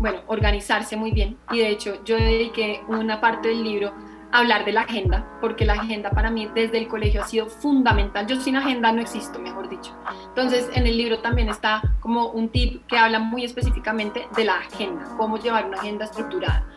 bueno, 0.03 0.19
organizarse 0.27 0.97
muy 0.97 1.11
bien. 1.11 1.37
Y 1.49 1.59
de 1.59 1.69
hecho, 1.69 2.03
yo 2.03 2.17
dediqué 2.17 2.81
una 2.89 3.21
parte 3.21 3.47
del 3.47 3.63
libro 3.63 3.93
hablar 4.33 4.65
de 4.65 4.73
la 4.73 4.81
agenda, 4.81 5.25
porque 5.39 5.63
la 5.63 5.75
agenda 5.75 6.09
para 6.09 6.29
mí 6.29 6.49
desde 6.53 6.77
el 6.77 6.89
colegio 6.89 7.21
ha 7.21 7.25
sido 7.25 7.45
fundamental. 7.45 8.27
Yo 8.27 8.35
sin 8.41 8.57
agenda 8.57 8.91
no 8.91 8.99
existo, 8.99 9.39
mejor 9.39 9.69
dicho. 9.69 9.95
Entonces, 10.27 10.69
en 10.73 10.87
el 10.87 10.97
libro 10.97 11.19
también 11.19 11.47
está 11.47 11.81
como 12.01 12.27
un 12.31 12.49
tip 12.49 12.85
que 12.85 12.97
habla 12.97 13.19
muy 13.19 13.45
específicamente 13.45 14.27
de 14.35 14.43
la 14.43 14.55
agenda, 14.55 15.05
cómo 15.17 15.37
llevar 15.37 15.67
una 15.67 15.77
agenda 15.77 16.03
estructurada. 16.03 16.67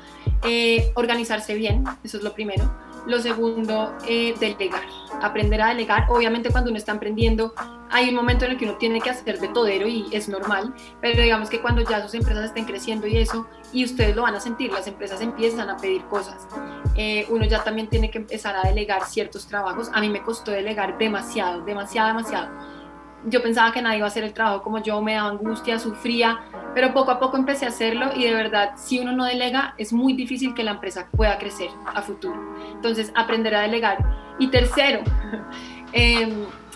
Eh, 0.44 0.92
organizarse 0.94 1.54
bien, 1.54 1.82
eso 2.04 2.18
es 2.18 2.22
lo 2.22 2.32
primero. 2.32 2.72
Lo 3.06 3.20
segundo, 3.20 3.96
eh, 4.06 4.34
delegar, 4.38 4.82
aprender 5.22 5.62
a 5.62 5.68
delegar. 5.68 6.06
Obviamente 6.08 6.50
cuando 6.50 6.70
uno 6.70 6.78
está 6.78 6.92
emprendiendo 6.92 7.54
hay 7.90 8.08
un 8.08 8.14
momento 8.14 8.44
en 8.44 8.52
el 8.52 8.58
que 8.58 8.64
uno 8.64 8.76
tiene 8.76 9.00
que 9.00 9.10
hacer 9.10 9.38
de 9.38 9.48
todero 9.48 9.86
y 9.86 10.08
es 10.12 10.28
normal, 10.28 10.74
pero 11.00 11.22
digamos 11.22 11.48
que 11.48 11.60
cuando 11.60 11.82
ya 11.82 12.02
sus 12.02 12.14
empresas 12.14 12.46
estén 12.46 12.64
creciendo 12.64 13.06
y 13.06 13.16
eso, 13.16 13.46
y 13.72 13.84
ustedes 13.84 14.16
lo 14.16 14.22
van 14.22 14.34
a 14.34 14.40
sentir, 14.40 14.72
las 14.72 14.86
empresas 14.86 15.20
empiezan 15.20 15.70
a 15.70 15.76
pedir 15.76 16.04
cosas. 16.06 16.46
Eh, 16.96 17.26
uno 17.30 17.44
ya 17.44 17.62
también 17.62 17.88
tiene 17.88 18.10
que 18.10 18.18
empezar 18.18 18.56
a 18.56 18.62
delegar 18.62 19.04
ciertos 19.06 19.46
trabajos. 19.46 19.90
A 19.92 20.00
mí 20.00 20.08
me 20.08 20.22
costó 20.22 20.50
delegar 20.50 20.98
demasiado, 20.98 21.62
demasiado, 21.64 22.08
demasiado. 22.08 22.75
Yo 23.28 23.42
pensaba 23.42 23.72
que 23.72 23.82
nadie 23.82 23.98
iba 23.98 24.06
a 24.06 24.08
hacer 24.08 24.22
el 24.22 24.32
trabajo 24.32 24.62
como 24.62 24.80
yo, 24.80 25.02
me 25.02 25.14
daba 25.14 25.30
angustia, 25.30 25.80
sufría, 25.80 26.40
pero 26.74 26.94
poco 26.94 27.10
a 27.10 27.18
poco 27.18 27.36
empecé 27.36 27.66
a 27.66 27.70
hacerlo 27.70 28.10
y 28.14 28.24
de 28.24 28.32
verdad, 28.32 28.70
si 28.76 29.00
uno 29.00 29.12
no 29.12 29.24
delega, 29.24 29.74
es 29.78 29.92
muy 29.92 30.12
difícil 30.12 30.54
que 30.54 30.62
la 30.62 30.72
empresa 30.72 31.08
pueda 31.10 31.36
crecer 31.36 31.68
a 31.84 32.02
futuro. 32.02 32.40
Entonces, 32.72 33.12
aprender 33.16 33.54
a 33.56 33.62
delegar. 33.62 33.98
Y 34.38 34.48
tercero, 34.48 35.00
eh, 35.92 36.32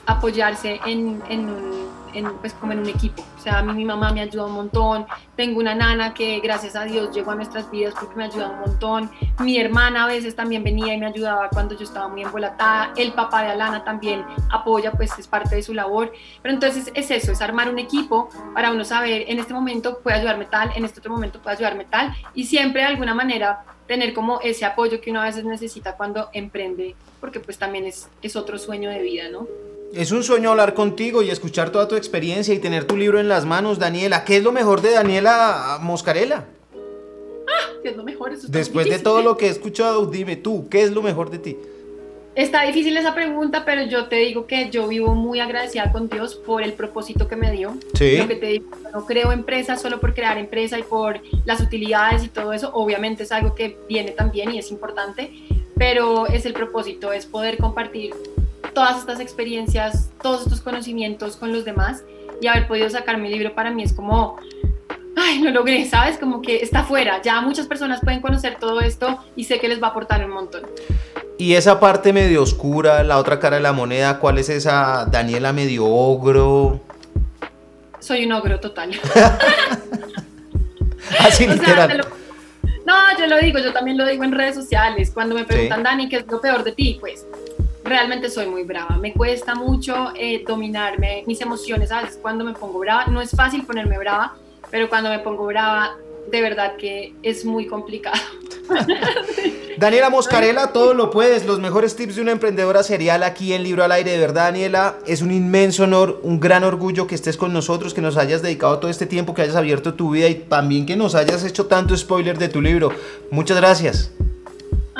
apoyarse 0.07 0.81
en, 0.87 1.23
un, 1.31 2.00
pues 2.41 2.55
como 2.55 2.73
en 2.73 2.81
un 2.81 2.89
equipo. 2.89 3.23
O 3.39 3.43
sea, 3.43 3.59
a 3.59 3.63
mí 3.63 3.73
mi 3.73 3.85
mamá 3.85 4.13
me 4.13 4.21
ayuda 4.21 4.47
un 4.47 4.53
montón, 4.53 5.07
tengo 5.37 5.59
una 5.59 5.75
nana 5.75 6.15
que 6.15 6.41
gracias 6.41 6.77
a 6.77 6.85
Dios 6.85 7.15
llegó 7.15 7.31
a 7.31 7.35
nuestras 7.35 7.71
vidas 7.71 7.95
porque 7.99 8.15
me 8.17 8.25
ayuda 8.25 8.51
un 8.51 8.61
montón, 8.61 9.11
mi 9.41 9.59
hermana 9.59 10.05
a 10.05 10.07
veces 10.07 10.37
también 10.37 10.63
venía 10.63 10.95
y 10.95 10.99
me 10.99 11.07
ayudaba 11.07 11.49
cuando 11.49 11.77
yo 11.77 11.85
estaba 11.85 12.09
muy 12.09 12.23
embolatada, 12.23 12.93
el 12.97 13.13
papá 13.13 13.43
de 13.43 13.49
Alana 13.49 13.85
también 13.85 14.25
apoya, 14.51 14.93
pues 14.93 15.19
es 15.19 15.27
parte 15.27 15.57
de 15.57 15.63
su 15.63 15.75
labor. 15.75 16.13
Pero 16.43 16.55
entonces 16.55 16.91
es 16.95 17.11
eso, 17.11 17.33
es 17.33 17.41
armar 17.41 17.71
un 17.71 17.79
equipo 17.79 18.29
para 18.55 18.71
uno 18.71 18.85
saber, 18.85 19.25
en 19.29 19.39
este 19.39 19.55
momento 19.55 19.99
puede 20.01 20.17
ayudarme 20.17 20.45
tal, 20.47 20.71
en 20.75 20.85
este 20.85 21.01
otro 21.01 21.13
momento 21.13 21.41
puede 21.41 21.57
ayudarme 21.57 21.85
tal, 21.85 22.15
y 22.35 22.45
siempre 22.45 22.83
de 22.83 22.89
alguna 22.89 23.15
manera 23.15 23.65
tener 23.87 24.15
como 24.15 24.41
ese 24.41 24.65
apoyo 24.65 25.01
que 25.01 25.11
uno 25.11 25.21
a 25.21 25.25
veces 25.25 25.45
necesita 25.45 25.97
cuando 25.97 26.29
emprende, 26.33 26.95
porque 27.21 27.41
pues 27.41 27.59
también 27.59 27.87
es, 27.87 28.09
es 28.23 28.37
otro 28.37 28.57
sueño 28.57 28.89
de 28.89 29.03
vida, 29.03 29.29
¿no? 29.31 29.49
Es 29.93 30.13
un 30.13 30.23
sueño 30.23 30.51
hablar 30.51 30.75
contigo 30.75 31.21
y 31.21 31.31
escuchar 31.31 31.71
toda 31.71 31.89
tu 31.89 31.97
experiencia 31.97 32.55
y 32.55 32.61
tener 32.61 32.85
tu 32.85 32.97
libro 32.97 33.19
en 33.19 33.29
las 33.29 33.45
manos, 33.45 33.81
Daniela. 33.81 34.25
¿Qué 34.25 34.37
es 34.37 34.45
lo 34.45 34.53
mejor 34.53 34.83
de 34.83 34.93
Daniela 34.93 35.79
Moscarela? 35.83 36.47
Ah, 36.73 37.73
¿qué 37.83 37.89
es 37.89 37.97
lo 37.97 38.05
mejor? 38.05 38.39
Después 38.39 38.89
de 38.89 39.01
todo 39.01 39.21
lo 39.21 39.37
que 39.37 39.47
he 39.47 39.51
escuchado, 39.51 40.07
dime 40.07 40.37
tú, 40.37 40.69
¿qué 40.69 40.83
es 40.83 40.93
lo 40.93 41.03
mejor 41.03 41.31
de 41.31 41.39
ti? 41.41 41.57
Está 42.37 42.63
difícil 42.63 42.97
esa 42.97 43.17
pregunta, 43.17 43.65
pero 43.65 43.83
yo 43.83 44.07
te 44.07 44.17
digo 44.17 44.47
que 44.47 44.71
yo 44.71 44.87
vivo 44.87 45.17
muy 45.17 45.41
agradecida 45.41 45.91
con 45.91 46.09
Dios 46.09 46.37
por 46.37 46.63
el 46.63 46.75
propósito 46.75 47.27
que 47.27 47.35
me 47.35 47.51
dio. 47.51 47.75
Sí. 47.95 48.17
Lo 48.19 48.29
que 48.29 48.37
te 48.37 48.47
digo, 48.47 48.67
no 48.95 49.05
creo 49.05 49.33
empresas 49.33 49.83
solo 49.83 49.99
por 49.99 50.15
crear 50.15 50.39
empresa 50.39 50.79
y 50.79 50.85
por 50.85 51.21
las 51.45 51.61
utilidades 51.61 52.23
y 52.23 52.29
todo 52.29 52.53
eso. 52.53 52.71
Obviamente 52.73 53.25
es 53.25 53.33
algo 53.33 53.57
que 53.57 53.77
viene 53.89 54.13
también 54.13 54.53
y 54.53 54.59
es 54.61 54.71
importante, 54.71 55.33
pero 55.77 56.29
es 56.29 56.47
el 56.47 56.53
propósito, 56.53 57.13
es 57.13 57.27
poder 57.27 57.59
compartir 57.59 58.15
todas 58.75 58.99
estas 58.99 59.21
experiencias, 59.21 60.11
todos 60.23 60.43
estos 60.43 60.61
conocimientos 60.61 61.37
con 61.37 61.53
los 61.53 61.65
demás 61.65 62.03
y 62.41 62.47
haber 62.47 62.67
podido 62.67 62.89
sacar 62.91 63.19
mi 63.19 63.29
libro 63.29 63.55
para 63.55 63.71
mí 63.71 63.83
es 63.83 63.93
como, 63.93 64.37
ay, 65.17 65.41
lo 65.41 65.51
logré, 65.51 65.85
¿sabes? 65.87 66.19
Como 66.19 66.41
que 66.43 66.57
está 66.57 66.85
fuera, 66.85 67.21
ya 67.23 67.41
muchas 67.41 67.67
personas 67.67 68.01
pueden 68.01 68.21
conocer 68.21 68.57
todo 68.59 68.81
esto 68.81 69.19
y 69.37 69.45
sé 69.45 69.59
que 69.59 69.69
les 69.69 69.83
va 69.83 69.89
a 69.89 69.91
aportar 69.91 70.25
un 70.25 70.31
montón. 70.33 70.63
Y 71.39 71.55
esa 71.55 71.81
parte 71.81 72.13
medio 72.13 72.43
oscura, 72.43 73.03
la 73.03 73.19
otra 73.19 73.39
cara 73.41 73.57
de 73.57 73.63
la 73.63 73.73
moneda, 73.73 74.19
¿cuál 74.19 74.39
es 74.39 74.49
esa 74.49 75.07
Daniela 75.07 75.53
medio 75.53 75.87
ogro? 75.87 76.81
Soy 77.99 78.25
un 78.25 78.33
ogro 78.33 78.61
total. 78.61 78.91
Así 81.19 81.47
literal. 81.49 82.07
no, 82.87 82.95
yo 83.19 83.27
lo 83.27 83.39
digo, 83.39 83.59
yo 83.59 83.73
también 83.73 83.97
lo 83.97 84.07
digo 84.07 84.25
en 84.25 84.33
redes 84.33 84.55
sociales. 84.55 85.11
Cuando 85.13 85.35
me 85.35 85.45
preguntan, 85.45 85.83
Dani, 85.83 86.09
¿qué 86.09 86.17
es 86.17 86.27
lo 86.27 86.41
peor 86.41 86.63
de 86.63 86.73
ti? 86.73 86.99
Pues 87.01 87.27
realmente 87.91 88.31
soy 88.31 88.47
muy 88.47 88.63
brava. 88.63 88.97
Me 88.97 89.13
cuesta 89.13 89.55
mucho 89.55 90.13
eh, 90.17 90.43
dominarme 90.47 91.25
mis 91.27 91.41
emociones 91.41 91.91
a 91.91 92.03
veces 92.03 92.19
cuando 92.23 92.45
me 92.45 92.55
pongo 92.55 92.79
brava. 92.79 93.07
No 93.07 93.21
es 93.21 93.33
fácil 93.33 93.67
ponerme 93.67 93.99
brava, 93.99 94.37
pero 94.71 94.89
cuando 94.89 95.11
me 95.11 95.19
pongo 95.19 95.45
brava, 95.47 95.97
de 96.31 96.41
verdad 96.41 96.77
que 96.77 97.15
es 97.23 97.45
muy 97.45 97.67
complicado. 97.67 98.21
Daniela 99.79 100.09
Moscarela, 100.09 100.73
todo 100.73 100.95
lo 100.95 101.11
puedes. 101.11 101.47
Los 101.47 101.59
mejores 101.59 101.97
tips 101.97 102.17
de 102.17 102.23
una 102.23 102.33
emprendedora 102.33 102.83
serial 102.85 103.25
aquí 103.25 103.55
en 103.55 103.65
Libro 103.65 103.83
al 103.83 103.93
Aire. 103.93 104.13
De 104.13 104.19
verdad, 104.19 104.45
Daniela, 104.45 104.97
es 105.07 105.21
un 105.21 105.33
inmenso 105.33 105.85
honor, 105.85 106.21
un 106.23 106.39
gran 106.39 106.63
orgullo 106.63 107.09
que 107.09 107.17
estés 107.17 107.37
con 107.37 107.53
nosotros, 107.53 107.93
que 107.93 108.01
nos 108.01 108.17
hayas 108.17 108.41
dedicado 108.41 108.79
todo 108.79 108.91
este 108.91 109.07
tiempo, 109.07 109.35
que 109.35 109.43
hayas 109.43 109.57
abierto 109.57 109.95
tu 109.95 110.11
vida 110.11 110.29
y 110.29 110.37
también 110.37 110.87
que 110.87 110.97
nos 110.97 111.17
hayas 111.17 111.43
hecho 111.45 111.67
tanto 111.67 111.97
spoiler 111.97 112.39
de 112.39 112.49
tu 112.49 112.61
libro. 112.61 112.93
Muchas 113.31 113.57
gracias. 113.57 114.13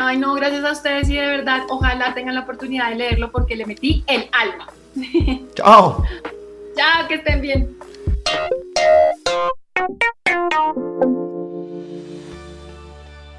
Ay, 0.03 0.17
no, 0.17 0.33
gracias 0.33 0.65
a 0.65 0.73
ustedes 0.73 1.11
y 1.11 1.17
de 1.17 1.27
verdad, 1.27 1.65
ojalá 1.69 2.15
tengan 2.15 2.35
la 2.35 2.41
oportunidad 2.41 2.89
de 2.89 2.95
leerlo 2.95 3.31
porque 3.31 3.55
le 3.55 3.67
metí 3.67 4.03
el 4.07 4.31
alma. 4.33 4.67
Chao. 5.55 6.03
Chao, 6.75 7.07
que 7.07 7.17
estén 7.17 7.43
bien. 7.43 7.77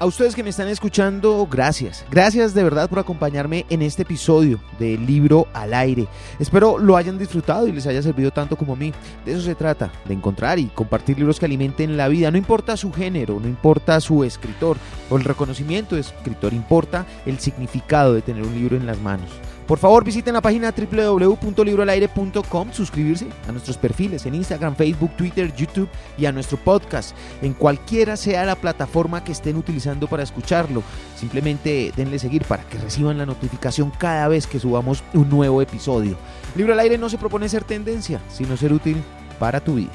A 0.02 0.06
ustedes 0.06 0.34
que 0.34 0.42
me 0.42 0.50
están 0.50 0.66
escuchando, 0.66 1.46
gracias. 1.48 2.04
Gracias 2.10 2.54
de 2.54 2.64
verdad 2.64 2.90
por 2.90 2.98
acompañarme 2.98 3.66
en 3.70 3.82
este 3.82 4.02
episodio 4.02 4.58
del 4.76 5.06
libro 5.06 5.46
al 5.52 5.72
aire. 5.72 6.08
Espero 6.40 6.76
lo 6.76 6.96
hayan 6.96 7.18
disfrutado 7.18 7.68
y 7.68 7.72
les 7.72 7.86
haya 7.86 8.02
servido 8.02 8.32
tanto 8.32 8.56
como 8.56 8.72
a 8.72 8.76
mí. 8.76 8.92
De 9.24 9.30
eso 9.30 9.42
se 9.42 9.54
trata, 9.54 9.92
de 10.06 10.14
encontrar 10.14 10.58
y 10.58 10.66
compartir 10.66 11.18
libros 11.18 11.38
que 11.38 11.46
alimenten 11.46 11.96
la 11.96 12.08
vida. 12.08 12.32
No 12.32 12.36
importa 12.36 12.76
su 12.76 12.92
género, 12.92 13.38
no 13.38 13.46
importa 13.46 14.00
su 14.00 14.24
escritor 14.24 14.76
o 15.08 15.16
el 15.18 15.22
reconocimiento 15.22 15.94
de 15.94 16.00
escritor, 16.00 16.52
importa 16.52 17.06
el 17.24 17.38
significado 17.38 18.12
de 18.12 18.22
tener 18.22 18.42
un 18.42 18.56
libro 18.56 18.76
en 18.76 18.86
las 18.86 18.98
manos. 18.98 19.30
Por 19.66 19.78
favor, 19.78 20.04
visiten 20.04 20.34
la 20.34 20.40
página 20.40 20.72
www.libroalaire.com, 20.72 22.72
suscribirse 22.72 23.26
a 23.48 23.52
nuestros 23.52 23.76
perfiles 23.76 24.26
en 24.26 24.34
Instagram, 24.34 24.76
Facebook, 24.76 25.16
Twitter, 25.16 25.54
YouTube 25.54 25.88
y 26.18 26.26
a 26.26 26.32
nuestro 26.32 26.58
podcast, 26.58 27.16
en 27.40 27.54
cualquiera 27.54 28.16
sea 28.16 28.44
la 28.44 28.56
plataforma 28.56 29.24
que 29.24 29.32
estén 29.32 29.56
utilizando 29.56 30.08
para 30.08 30.22
escucharlo. 30.22 30.82
Simplemente 31.16 31.92
denle 31.96 32.18
seguir 32.18 32.44
para 32.44 32.64
que 32.64 32.78
reciban 32.78 33.18
la 33.18 33.26
notificación 33.26 33.92
cada 33.98 34.28
vez 34.28 34.46
que 34.46 34.58
subamos 34.58 35.02
un 35.14 35.28
nuevo 35.28 35.62
episodio. 35.62 36.16
Libro 36.56 36.72
al 36.72 36.80
aire 36.80 36.98
no 36.98 37.08
se 37.08 37.18
propone 37.18 37.48
ser 37.48 37.64
tendencia, 37.64 38.20
sino 38.28 38.56
ser 38.56 38.72
útil 38.72 39.02
para 39.38 39.60
tu 39.60 39.76
vida. 39.76 39.92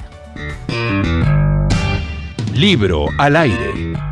Libro 2.54 3.06
al 3.18 3.36
aire. 3.36 4.07